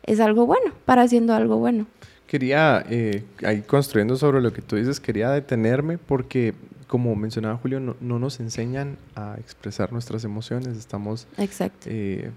[0.03, 1.87] es algo bueno, para haciendo algo bueno.
[2.27, 6.55] Quería, eh, ahí construyendo sobre lo que tú dices, quería detenerme porque,
[6.89, 10.77] como mencionaba Julio, no, nos enseñan a expresar nuestras emociones.
[10.77, 11.29] Estamos...
[11.39, 11.87] Exacto.
[11.89, 12.31] Eh,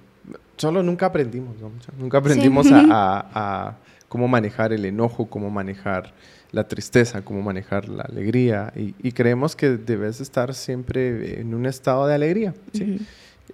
[0.58, 1.71] solo nunca aprendimos, ¿no?
[1.97, 3.75] Nunca aprendimos a,
[4.10, 6.13] cómo manejar el enojo, cómo manejar
[6.52, 8.74] la tristeza, cómo manejar la alegría.
[8.76, 13.00] Y, creemos que debes estar siempre en un estado de alegría, ¿sí?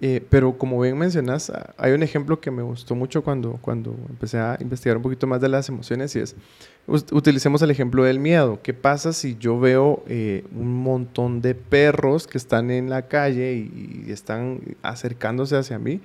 [0.02, 4.38] Eh, pero como bien mencionas, hay un ejemplo que me gustó mucho cuando, cuando empecé
[4.38, 6.36] a investigar un poquito más de las emociones y es,
[6.86, 8.60] utilicemos el ejemplo del miedo.
[8.62, 13.54] ¿Qué pasa si yo veo eh, un montón de perros que están en la calle
[13.54, 16.00] y, y están acercándose hacia mí?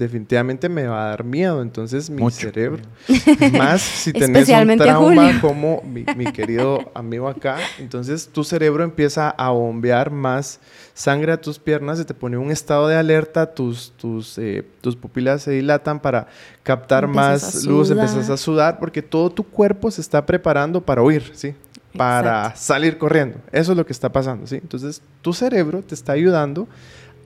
[0.00, 1.62] Definitivamente me va a dar miedo.
[1.62, 2.82] Entonces mi cerebro,
[3.52, 9.50] más si tenés un trauma como mi, querido amigo acá, entonces tu cerebro empieza a
[9.50, 10.60] bombear más
[10.94, 14.96] sangre a tus piernas y te pone un estado de alerta, tus, tus, eh, tus
[14.96, 16.26] pupilas se dilatan para
[16.62, 21.30] captar más luz, empiezas a sudar porque todo tu cuerpo se está preparando para huir,
[21.34, 21.54] ¿sí?
[21.96, 23.38] Para salir corriendo.
[23.50, 24.56] Eso es lo que está pasando, ¿sí?
[24.56, 26.68] Entonces tu cerebro te está ayudando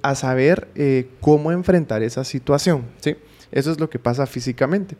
[0.04, 3.16] a saber eh, cómo enfrentar esa situación, ¿sí?
[3.50, 4.96] Eso es lo que pasa físicamente.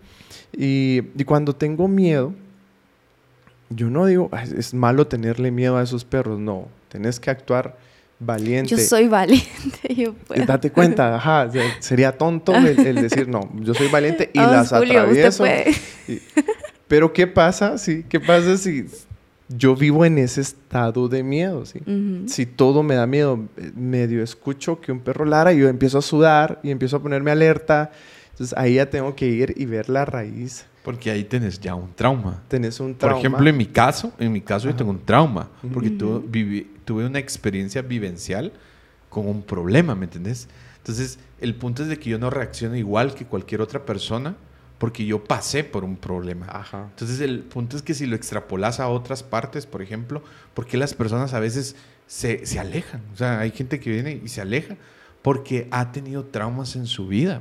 [0.50, 2.32] Y, cuando tengo miedo,
[3.68, 7.76] yo no digo, es malo tenerle miedo a esos perros, no, tenés que actuar
[8.18, 8.70] valiente.
[8.70, 10.42] Yo soy valiente, yo puedo.
[10.46, 15.44] Date cuenta, ajá, sería tonto el, decir, no, yo soy valiente y las atravieso.
[16.88, 17.76] pero ¿qué pasa?
[17.76, 18.86] Sí, ¿qué pasa si
[19.56, 21.80] yo vivo en ese estado de miedo, ¿sí?
[22.26, 25.98] Si todo me da miedo, eh, medio escucho que un perro lara y yo empiezo
[25.98, 27.92] a sudar y empiezo a ponerme alerta.
[28.30, 30.66] Entonces ahí ya tengo que ir y ver la raíz.
[30.82, 32.42] Porque ahí tenés ya un trauma.
[32.48, 33.14] Tenés un trauma.
[33.14, 35.48] Por ejemplo, en mi caso, en mi caso yo tengo un trauma.
[35.72, 38.52] Porque tuve una experiencia vivencial
[39.08, 40.48] con un problema, ¿me entendés?
[40.78, 44.36] Entonces, el punto es de que yo no reacciono igual que cualquier otra persona
[44.84, 46.46] porque yo pasé por un problema.
[46.90, 50.76] Entonces el punto es que si lo extrapolas a otras partes, por ejemplo, ¿por qué
[50.76, 51.74] las personas a veces
[52.06, 53.00] se, se, alejan?
[53.14, 54.76] O sea, hay gente que viene y se aleja
[55.22, 57.40] porque ha tenido traumas en su vida.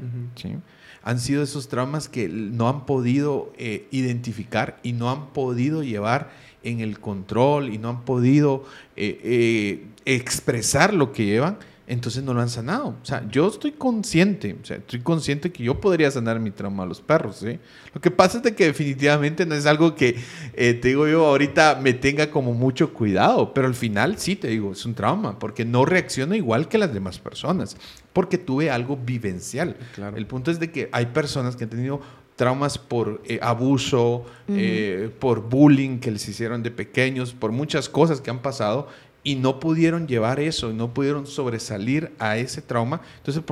[1.03, 6.31] Han sido esos traumas que no han podido eh, identificar y no han podido llevar
[6.63, 8.63] en el control y no han podido
[8.95, 12.95] eh, eh, expresar lo que llevan entonces no lo han sanado.
[13.01, 16.83] O sea, yo estoy consciente, o sea, estoy consciente que yo podría sanar mi trauma
[16.83, 17.59] a los perros, ¿sí?
[17.93, 20.15] Lo que pasa es de que definitivamente no es algo que,
[20.53, 24.47] eh, te digo yo, ahorita me tenga como mucho cuidado, pero al final sí, te
[24.47, 27.75] digo, es un trauma, porque no reacciono igual que las demás personas,
[28.13, 29.75] porque tuve algo vivencial.
[30.15, 32.01] El punto es de que hay personas que han tenido
[32.35, 38.21] traumas por eh, abuso, eh, por bullying que les hicieron de pequeños, por muchas cosas
[38.21, 38.87] que han pasado
[39.23, 43.01] y no pudieron llevar eso, no pudieron sobresalir a ese trauma.
[43.17, 43.43] Entonces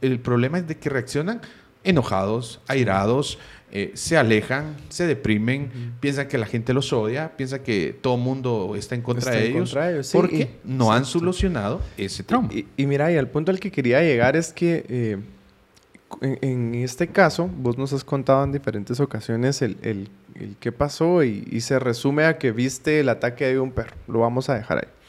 [0.00, 1.42] el, problema es de que reaccionan
[1.84, 3.38] enojados, airados,
[3.70, 8.20] eh, se alejan, se deprimen, piensan que la gente los odia, piensan que todo el
[8.20, 9.76] mundo está en contra de ellos,
[10.12, 12.50] porque no han solucionado ese trauma.
[12.76, 15.18] Y, mira, y al punto al que quería llegar es que eh,
[16.42, 21.24] en, este caso, vos nos has contado en diferentes ocasiones el, el, el qué pasó
[21.24, 23.96] y, y, se resume a que viste el ataque de un perro.
[24.06, 25.01] Lo vamos a dejar ahí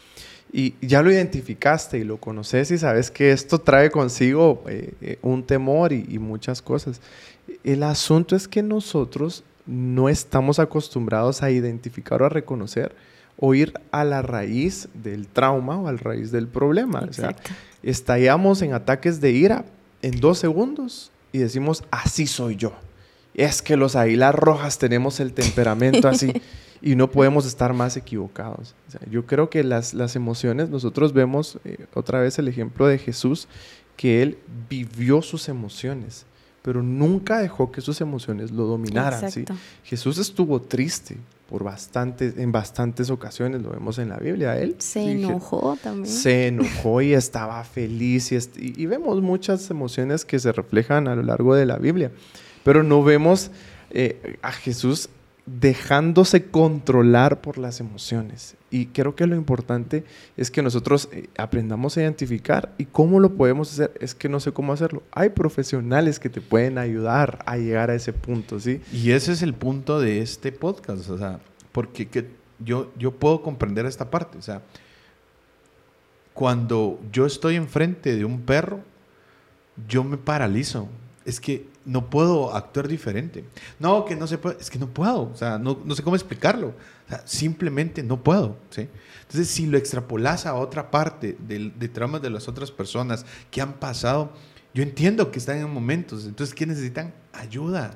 [0.56, 5.18] y ya lo identificaste y lo conoces y sabes que esto trae consigo eh, eh,
[5.24, 7.02] un temor y, muchas cosas.
[7.64, 12.96] El asunto es que nosotros no estamos acostumbrados a identificar o a reconocer
[13.40, 17.04] o ir a la raíz del trauma o a la raíz del problema.
[17.10, 17.36] O sea,
[17.82, 19.66] estallamos en ataques de ira
[20.04, 22.74] en dos segundos y decimos, así soy yo.
[23.34, 26.32] Es que los águilas rojas tenemos el temperamento así.
[26.84, 28.76] y no podemos estar más equivocados.
[29.10, 33.48] yo creo que las, las emociones, nosotros vemos eh, otra vez el ejemplo de Jesús,
[33.96, 34.38] que él
[34.70, 36.26] vivió sus emociones,
[36.62, 39.32] pero nunca dejó que sus emociones lo dominaran.
[39.32, 39.46] ¿sí?
[39.86, 41.16] Jesús estuvo triste
[41.50, 44.58] por bastantes, en bastantes ocasiones, lo vemos en la Biblia.
[44.60, 46.14] Él se enojó también.
[46.14, 51.24] Se enojó y estaba feliz y, y vemos muchas emociones que se reflejan a lo
[51.24, 52.12] largo de la Biblia,
[52.66, 53.52] pero no vemos
[53.92, 55.10] eh, a Jesús
[55.46, 58.56] dejándose controlar por las emociones.
[58.72, 60.06] Y creo que lo importante
[60.38, 63.94] es que nosotros eh, aprendamos a identificar y cómo lo podemos hacer.
[64.00, 65.04] Es que no sé cómo hacerlo.
[65.12, 68.82] Hay profesionales que te pueden ayudar a llegar a ese punto, ¿sí?
[68.92, 71.40] Y ese es el punto de este podcast, o sea,
[71.72, 72.30] porque que
[72.60, 74.62] yo, yo puedo comprender esta parte, o sea,
[76.34, 78.80] cuando yo estoy enfrente de un perro,
[79.88, 80.88] yo me paralizo.
[81.26, 83.44] Es que no puedo actuar diferente.
[83.80, 86.16] No, que no se puede, es que no puedo, o sea, no, no sé cómo
[86.16, 86.74] explicarlo.
[87.26, 88.88] Simplemente no puedo, ¿sí?
[89.22, 93.62] Entonces, si lo extrapolas a otra parte de, de traumas de las otras personas que
[93.62, 94.32] han pasado,
[94.74, 97.14] yo entiendo que están en momentos, entonces, ¿qué necesitan?
[97.32, 97.94] Ayuda.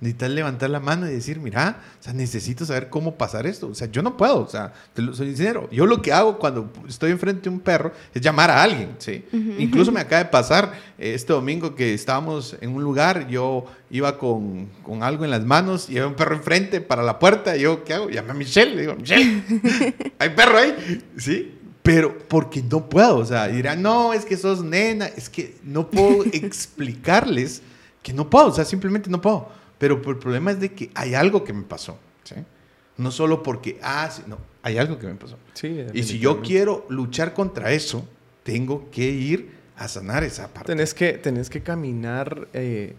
[0.00, 3.66] Necesitan levantar la mano y decir, mira, o sea, necesito saber cómo pasar esto.
[3.68, 5.68] O sea, yo no puedo, o sea, te lo soy sincero.
[5.72, 9.24] Yo lo que hago cuando estoy enfrente de un perro es llamar a alguien, ¿sí?
[9.58, 14.16] Incluso me acaba de pasar eh, este domingo que estábamos en un lugar, yo iba
[14.16, 17.62] con, con, algo en las manos y había un perro enfrente para la puerta, y
[17.62, 18.08] yo, ¿qué hago?
[18.08, 19.42] Llamé a Michelle, le digo, Michelle,
[20.18, 21.59] hay perro ahí, ¿sí?
[21.82, 25.88] Pero porque no puedo, o sea, dirán, no, es que sos nena, es que no
[25.88, 27.62] puedo explicarles
[28.02, 29.48] que no puedo, o sea, simplemente no puedo.
[29.78, 32.34] Pero el problema es de que hay algo que me pasó, ¿sí?
[32.98, 35.38] No solo porque, ah, sí, no, hay algo que me pasó.
[35.54, 38.06] Sí, y si yo quiero luchar contra eso,
[38.42, 40.66] tengo que ir a sanar esa parte.
[40.66, 42.94] Tenés que, tenés que caminar eh,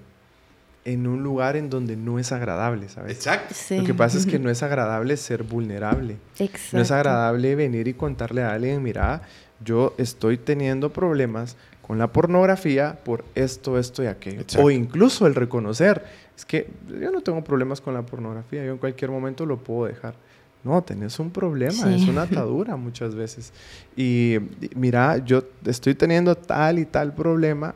[0.84, 3.13] en un lugar en donde no es agradable, ¿sabes?
[3.13, 3.53] Exacto.
[3.69, 6.17] Lo que pasa es que no es agradable ser vulnerable.
[6.39, 6.77] Exacto.
[6.77, 9.21] No es agradable venir y contarle a alguien, mira,
[9.63, 14.43] yo estoy teniendo problemas con la pornografía por esto, esto y aquello.
[14.57, 16.03] O incluso el reconocer,
[16.36, 16.67] es que
[16.99, 20.15] yo no tengo problemas con la pornografía, yo en cualquier momento lo puedo dejar.
[20.63, 23.51] No, tenés un problema, es una atadura muchas veces.
[23.95, 24.38] Y
[24.75, 27.73] mira, yo estoy teniendo tal y tal problema,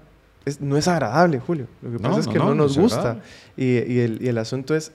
[0.59, 1.67] no es agradable, Julio.
[1.81, 3.21] Lo que pasa es que no, nos gusta.
[3.57, 4.91] Y, el, asunto es,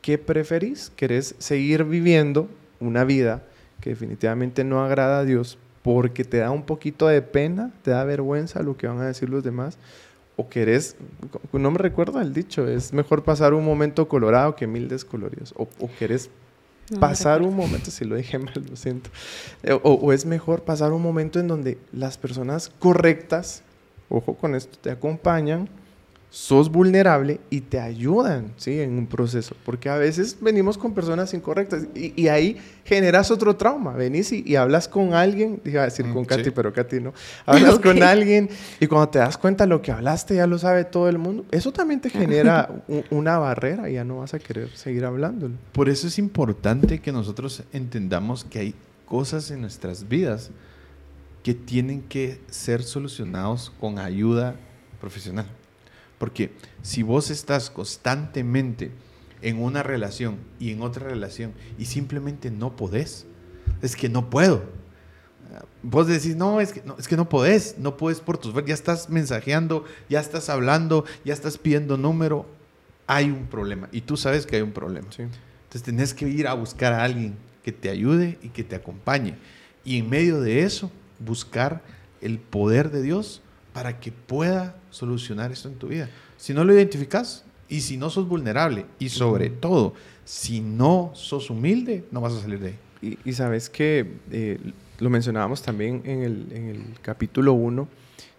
[0.00, 0.90] ¿qué preferís?
[0.96, 2.48] ¿Querés seguir viviendo
[2.80, 3.42] una vida
[3.80, 8.04] que definitivamente no agrada a Dios porque te da un poquito de pena, te da
[8.04, 9.78] vergüenza lo que van a decir los demás?
[10.36, 10.96] ¿O querés,
[11.52, 15.52] no me recuerdo el dicho, es mejor pasar un momento colorado que mil descoloridos?
[15.56, 16.30] ¿O, o querés
[16.98, 19.10] pasar un momento, si lo dije mal, lo siento.
[19.62, 23.62] Eh, o, es mejor pasar un momento en donde las personas correctas
[24.12, 25.68] ojo con esto, te acompañan,
[26.32, 28.80] sos vulnerable y te ayudan ¿sí?
[28.80, 29.54] en un proceso.
[29.66, 33.92] Porque a veces venimos con personas incorrectas y, ahí generas otro trauma.
[33.92, 37.12] Venís y, hablas con alguien, iba a decir mm, con Katy, pero Katy no.
[37.44, 38.48] Hablas con alguien
[38.80, 41.44] y cuando te das cuenta lo que hablaste ya lo sabe todo el mundo.
[41.50, 45.54] Eso también te genera una barrera y ya no vas a querer seguir hablándolo.
[45.72, 50.50] Por eso es importante que nosotros entendamos que hay cosas en nuestras vidas
[51.42, 54.56] que tienen que ser solucionados con ayuda
[55.00, 55.46] profesional.
[56.18, 58.92] Porque si vos estás constantemente
[59.40, 63.26] en una relación y en otra relación y simplemente no podés,
[63.82, 64.62] es que no puedo.
[65.82, 68.54] Vos decís, no, es que no, es que no podés, no puedes por tus...
[68.64, 72.46] Ya estás mensajeando, ya estás hablando, ya estás pidiendo número,
[73.06, 75.08] hay un problema y tú sabes que hay un problema.
[75.18, 77.34] Entonces tenés que ir a buscar a alguien
[77.64, 79.34] que te ayude y que te acompañe.
[79.84, 80.90] Y en medio de eso,
[81.24, 81.82] buscar
[82.20, 83.42] el poder de Dios
[83.72, 86.08] para que pueda solucionar esto en tu vida.
[86.36, 89.94] Si no lo identificas y si no sos vulnerable y sobre todo,
[90.24, 93.18] si no sos humilde, no vas a salir de ahí.
[93.24, 94.58] Y, sabes que eh,
[95.00, 97.88] lo mencionábamos también en el, capítulo 1,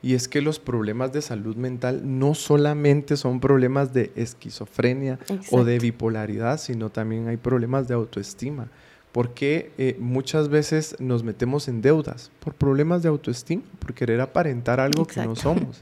[0.02, 5.20] y es que los problemas de salud mental no solamente son problemas de esquizofrenia
[5.52, 8.70] o de bipolaridad, sino también hay problemas de autoestima
[9.14, 14.80] porque eh, muchas veces nos metemos en deudas por problemas de autoestima, por querer aparentar
[14.80, 15.82] algo que no somos.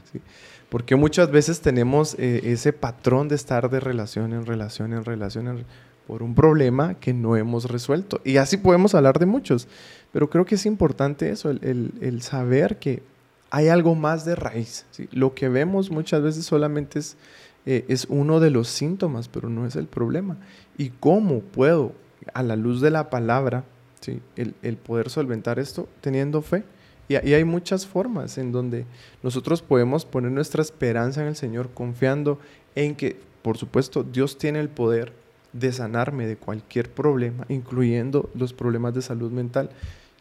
[0.68, 5.64] Porque muchas veces tenemos eh, ese patrón de estar de relación en relación en relación
[6.06, 8.20] por un problema que no hemos resuelto.
[8.22, 9.66] Y así podemos hablar de muchos.
[10.12, 13.02] Pero creo que es importante eso, el, saber que
[13.50, 14.84] hay algo más de raíz.
[15.10, 17.16] Lo que vemos muchas veces solamente es,
[17.64, 20.36] eh, es uno de los síntomas, pero no es el problema.
[20.76, 21.92] ¿Y cómo puedo
[22.34, 23.64] a la luz de la palabra,
[24.00, 24.20] ¿sí?
[24.36, 26.64] el, poder solventar esto teniendo fe.
[27.08, 28.86] Y, y, hay muchas formas en donde
[29.22, 32.38] nosotros podemos poner nuestra esperanza en el Señor, confiando
[32.74, 35.12] en que, por supuesto, Dios tiene el poder
[35.52, 39.70] de sanarme de cualquier problema, incluyendo los problemas de salud mental.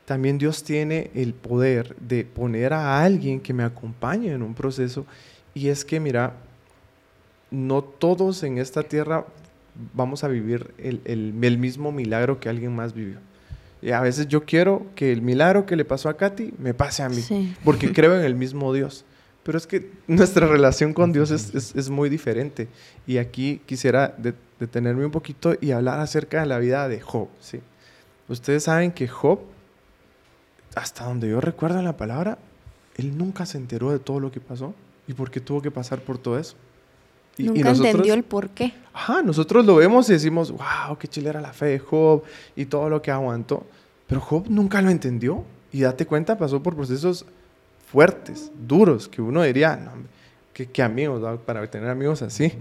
[0.06, 5.06] También Dios tiene el poder de poner a alguien que me acompañe en un proceso.
[5.54, 6.34] Y es que, mira,
[7.50, 9.26] no todos en esta tierra
[9.94, 13.18] vamos a vivir el, mismo milagro que alguien más vivió.
[13.82, 17.04] Y a veces yo quiero que el milagro que le pasó a Katy me pase
[17.04, 19.06] a mí, porque creo en el mismo Dios.
[19.44, 22.68] pero es que nuestra relación con Dios es, es, muy diferente.
[23.08, 24.16] Y aquí quisiera
[24.60, 27.30] detenerme un poquito y hablar acerca de la vida de Job.
[27.40, 27.60] ¿sí?
[28.28, 29.40] Ustedes saben que Job,
[30.76, 32.38] hasta donde yo recuerdo la palabra,
[32.98, 34.76] él nunca se enteró de todo lo que pasó
[35.08, 36.56] y por qué tuvo que pasar por todo eso.
[37.38, 38.74] Y, nunca entendió el por qué.
[38.94, 42.24] Ajá, nosotros lo vemos y decimos, wow, qué chile era la fe de Job
[42.56, 43.66] y todo lo que aguantó.
[44.08, 45.44] Pero Job nunca lo entendió.
[45.72, 47.26] Y date cuenta, pasó por procesos
[47.92, 49.92] fuertes, duros, que uno diría, no,
[50.54, 52.52] qué, amigos, para tener amigos así.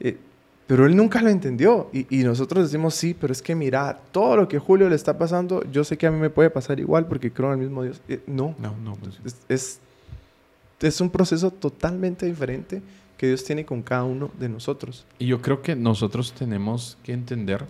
[0.00, 0.18] Eh,
[0.66, 1.90] pero él nunca lo entendió.
[1.92, 5.62] Y, nosotros decimos, sí, pero es que mira, todo lo que Julio le está pasando,
[5.70, 8.00] yo sé que a mí me puede pasar igual porque creo en el mismo Dios.
[8.08, 8.96] Eh, no, no, no.
[8.96, 9.80] Pues es,
[10.80, 12.80] es, un proceso totalmente diferente
[13.22, 15.06] que Dios tiene con cada uno de nosotros.
[15.20, 17.64] Y yo creo que nosotros tenemos que entender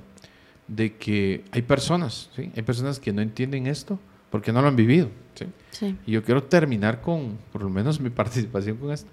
[0.67, 2.51] de que hay personas, ¿sí?
[2.57, 3.99] Hay personas que no entienden esto
[4.31, 5.45] porque no lo han vivido, ¿sí?
[5.71, 5.95] sí.
[6.07, 9.11] Y yo quiero terminar con, por lo menos, mi participación con esto.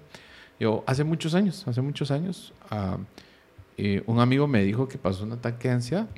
[0.58, 2.96] Yo, hace muchos años, hace muchos años, uh,
[3.76, 6.08] eh, un amigo me dijo que pasó un ataque de ansiedad.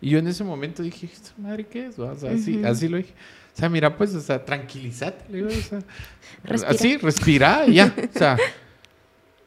[0.00, 1.98] Y yo en ese momento dije, madre qué es?
[1.98, 3.12] O sea, así, así, lo dije.
[3.54, 5.44] O sea, mira, pues, o sea, tranquilízate.
[5.44, 7.94] o sea, así, respira y ya.
[8.14, 8.38] O sea,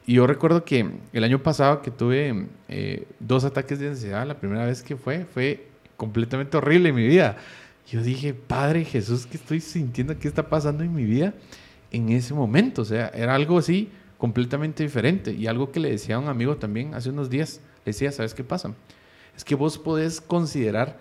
[0.06, 4.38] y yo recuerdo que el año pasado que tuve eh, dos ataques de ansiedad, la
[4.38, 7.36] primera vez que fue, fue completamente horrible en mi vida.
[7.88, 10.18] Yo dije, Padre Jesús, ¿qué estoy sintiendo?
[10.18, 11.34] ¿Qué está pasando en mi vida
[11.92, 12.82] en ese momento?
[12.82, 15.32] O sea, era algo así completamente diferente.
[15.32, 18.34] Y algo que le decía a un amigo también hace unos días, le decía, ¿sabes
[18.34, 18.74] qué pasa?
[19.36, 20.98] Es que vos podés considerar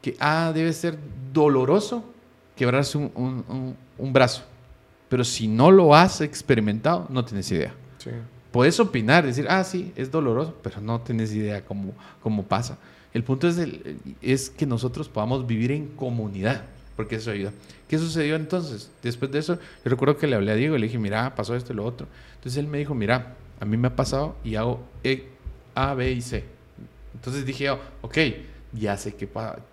[0.00, 0.98] que, ah, debe ser
[1.32, 2.04] doloroso
[2.54, 4.44] quebrarse un, un, brazo,
[5.08, 7.74] pero si no lo has experimentado, no tienes idea.
[7.98, 8.10] Sí.
[8.54, 11.92] Puedes opinar, decir, ah, sí, es doloroso, pero no tienes idea cómo,
[12.22, 12.78] cómo pasa.
[13.12, 16.62] El punto es, el, es que nosotros podamos vivir en comunidad,
[16.94, 17.50] porque eso ayuda.
[17.88, 18.92] ¿Qué sucedió entonces?
[19.02, 21.56] Después de eso, yo recuerdo que le hablé a Diego y le dije, mira, pasó
[21.56, 22.06] esto y lo otro.
[22.36, 25.30] Entonces él me dijo, mira, a mí me ha pasado y hago e,
[25.74, 26.44] A, B y C.
[27.12, 28.18] Entonces dije, oh, ok,
[28.72, 29.28] ya sé qué,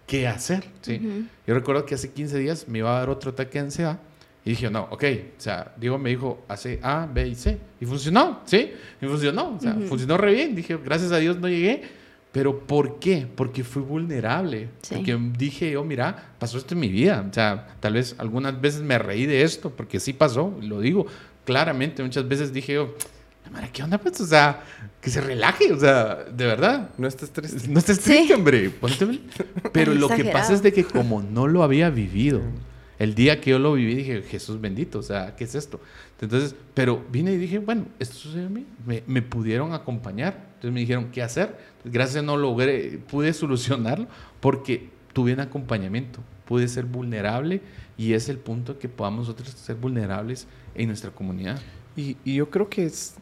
[0.08, 0.64] qué hacer.
[0.82, 1.28] ¿sí?
[1.46, 4.00] Yo recuerdo que hace 15 días me iba a dar otro ataque de ansiedad
[4.44, 5.04] y dije, no, ok,
[5.38, 7.60] o sea, Diego me dijo, hace A, B y C.
[7.80, 8.72] Y funcionó, ¿sí?
[9.00, 10.56] Y funcionó, o sea, funcionó re bien.
[10.56, 11.84] Dije, gracias a Dios no llegué.
[12.32, 13.28] Pero ¿por qué?
[13.36, 14.70] Porque fui vulnerable.
[14.90, 17.26] Porque dije, oh, mira, pasó esto en mi vida.
[17.30, 21.06] O sea, tal vez algunas veces me reí de esto, porque sí pasó, lo digo
[21.46, 22.02] claramente.
[22.02, 22.96] Muchas veces dije, oh,
[23.74, 23.98] ¿qué onda?
[24.00, 24.64] Pues, o sea,
[25.02, 26.90] que se relaje, o sea, de verdad.
[26.98, 27.68] No estés triste.
[27.68, 28.72] No estés triste, hombre.
[29.74, 32.42] Pero lo que pasa es de que como no lo había vivido,
[33.02, 35.80] el día que yo lo viví dije, Jesús bendito, o sea, ¿qué es esto?
[36.22, 38.64] Entonces, pero vine y dije, bueno, esto sucedió a mí,
[39.08, 41.58] me, pudieron acompañar, entonces me dijeron, ¿qué hacer?
[41.84, 44.06] Gracias no logré, pude solucionarlo
[44.40, 47.62] porque tuve un acompañamiento, pude ser vulnerable
[47.98, 50.46] y es el punto que podamos nosotros ser vulnerables
[50.76, 51.60] en nuestra comunidad.
[51.96, 53.16] Y, yo creo que es,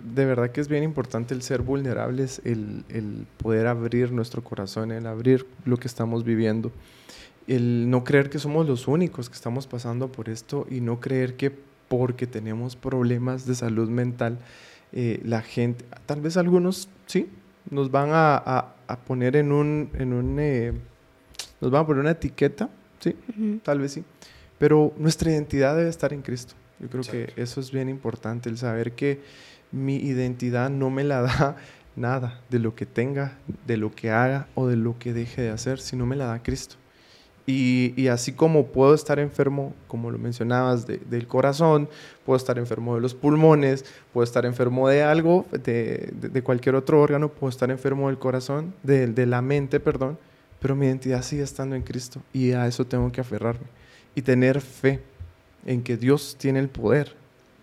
[0.00, 5.08] de verdad que es bien importante el ser vulnerables, el, poder abrir nuestro corazón, el
[5.08, 6.70] abrir lo que estamos viviendo,
[7.48, 11.36] el no creer que somos los únicos que estamos pasando por esto y no creer
[11.36, 11.50] que
[11.88, 14.38] porque tenemos problemas de salud mental,
[14.92, 17.28] eh, la gente, tal vez algunos sí,
[17.70, 18.36] nos van a,
[18.86, 20.72] a, poner en un, en un eh,
[21.60, 22.68] nos van a poner una etiqueta,
[23.00, 23.16] sí,
[23.62, 24.04] tal vez sí,
[24.58, 26.54] pero nuestra identidad debe estar en Cristo.
[26.80, 29.20] Yo creo que eso es bien importante, el saber que
[29.72, 31.56] mi identidad no me la da
[31.96, 35.50] nada de lo que tenga, de lo que haga o de lo que deje de
[35.50, 36.76] hacer, sino me la da Cristo.
[37.50, 41.88] Y, así como puedo estar enfermo, como lo mencionabas, del corazón,
[42.26, 47.00] puedo estar enfermo de los pulmones, puedo estar enfermo de algo, de, de, cualquier otro
[47.00, 50.18] órgano, puedo estar enfermo del corazón, de, de, la mente, perdón,
[50.60, 53.66] pero mi identidad sigue estando en Cristo y a eso tengo que aferrarme
[54.14, 55.00] y tener fe
[55.64, 57.16] en que Dios tiene el poder.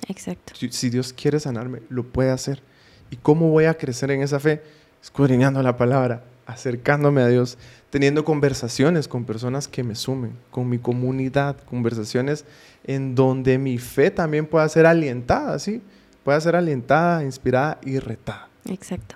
[0.07, 0.53] Exacto.
[0.55, 2.63] Si, si Dios quiere sanarme, lo puede hacer.
[3.11, 4.63] ¿Y cómo voy a crecer en esa fe?
[5.03, 7.57] Escudriñando la palabra, acercándome a Dios,
[7.89, 12.45] teniendo conversaciones con personas que me sumen, con mi comunidad, conversaciones
[12.83, 15.81] en donde mi fe también pueda ser alientada, ¿sí?
[16.23, 18.47] Pueda ser alientada, inspirada y retada.
[18.67, 19.15] Exacto.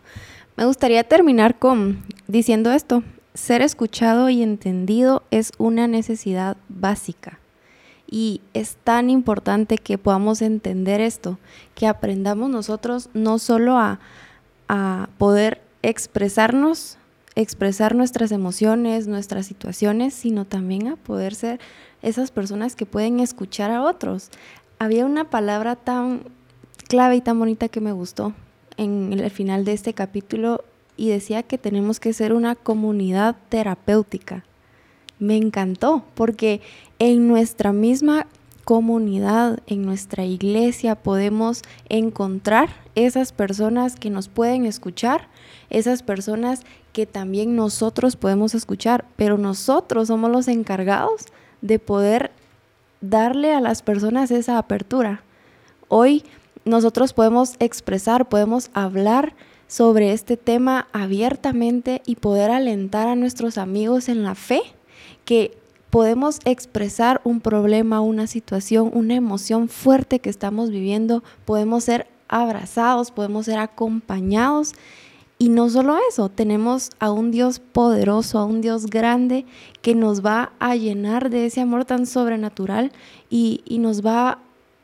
[0.56, 3.04] Me gustaría terminar con diciendo esto.
[3.34, 7.40] Ser escuchado y entendido es una necesidad básica.
[8.12, 11.38] Y es tan importante que podamos entender esto,
[11.76, 14.00] que aprendamos nosotros no solo a,
[14.68, 16.99] a poder expresarnos
[17.42, 21.62] expresar nuestras emociones, nuestras situaciones, sino también a poder ser
[22.02, 24.30] esas personas que pueden escuchar a otros.
[24.78, 26.24] Había una palabra tan
[26.90, 28.34] clave y tan bonita que me gustó
[28.76, 30.66] en el final de este capítulo
[30.98, 34.44] y decía que tenemos que ser una comunidad terapéutica.
[35.18, 36.60] Me encantó porque
[37.00, 38.28] en nuestra misma
[38.70, 45.28] comunidad, en nuestra iglesia podemos encontrar esas personas que nos pueden escuchar,
[45.72, 46.62] esas personas
[46.94, 51.26] que también nosotros podemos escuchar, pero nosotros somos los encargados
[51.64, 52.30] de poder
[53.02, 55.24] darle a las personas esa apertura.
[55.88, 56.24] Hoy
[56.64, 59.34] nosotros podemos expresar, podemos hablar
[59.66, 64.62] sobre este tema abiertamente y poder alentar a nuestros amigos en la fe
[65.26, 65.59] que
[65.90, 73.12] podemos expresar un problema, una situación, una emoción fuerte que estamos viviendo, podemos ser abrazados,
[73.12, 74.74] podemos ser acompañados.
[75.38, 79.46] Y no solo eso, tenemos a un Dios poderoso, a un Dios grande
[79.82, 82.92] que nos va a llenar de ese amor tan sobrenatural
[83.30, 84.40] y, nos va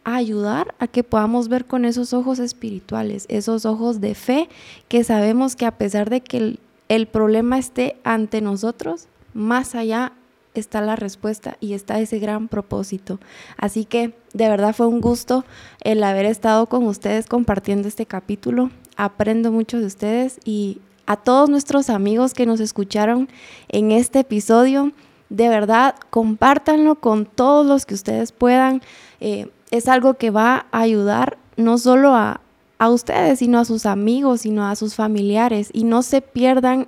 [0.06, 4.48] a ayudar a que podamos ver con esos ojos espirituales, esos ojos de fe,
[4.88, 10.14] que sabemos que a pesar de que el, el problema esté ante nosotros, más allá
[10.60, 13.20] está la respuesta y está ese gran propósito.
[13.58, 15.46] Así que de verdad fue un gusto
[15.82, 18.72] el haber estado con ustedes compartiendo este capítulo.
[18.98, 23.30] Aprendo mucho de ustedes y a todos nuestros amigos que nos escucharon
[23.70, 24.92] en este episodio,
[25.30, 28.82] de verdad compártanlo con todos los que ustedes puedan.
[29.20, 32.42] Eh, es algo que va a ayudar no solo a,
[32.78, 35.70] a ustedes, sino a sus amigos, sino a sus familiares.
[35.74, 36.86] Y no se pierdan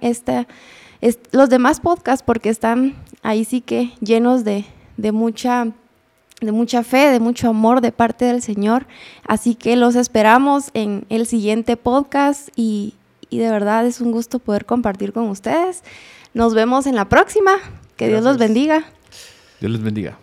[1.31, 4.65] los demás podcasts porque están ahí sí que llenos de,
[5.11, 5.67] mucha
[6.41, 8.87] de mucha fe, de mucho amor de parte del Señor.
[9.25, 12.95] Así que los esperamos en el siguiente podcast y,
[13.29, 15.83] y de verdad es un gusto poder compartir con ustedes.
[16.33, 17.53] Nos vemos en la próxima.
[17.95, 18.85] Que Dios los bendiga.
[19.59, 20.19] Dios les bendiga.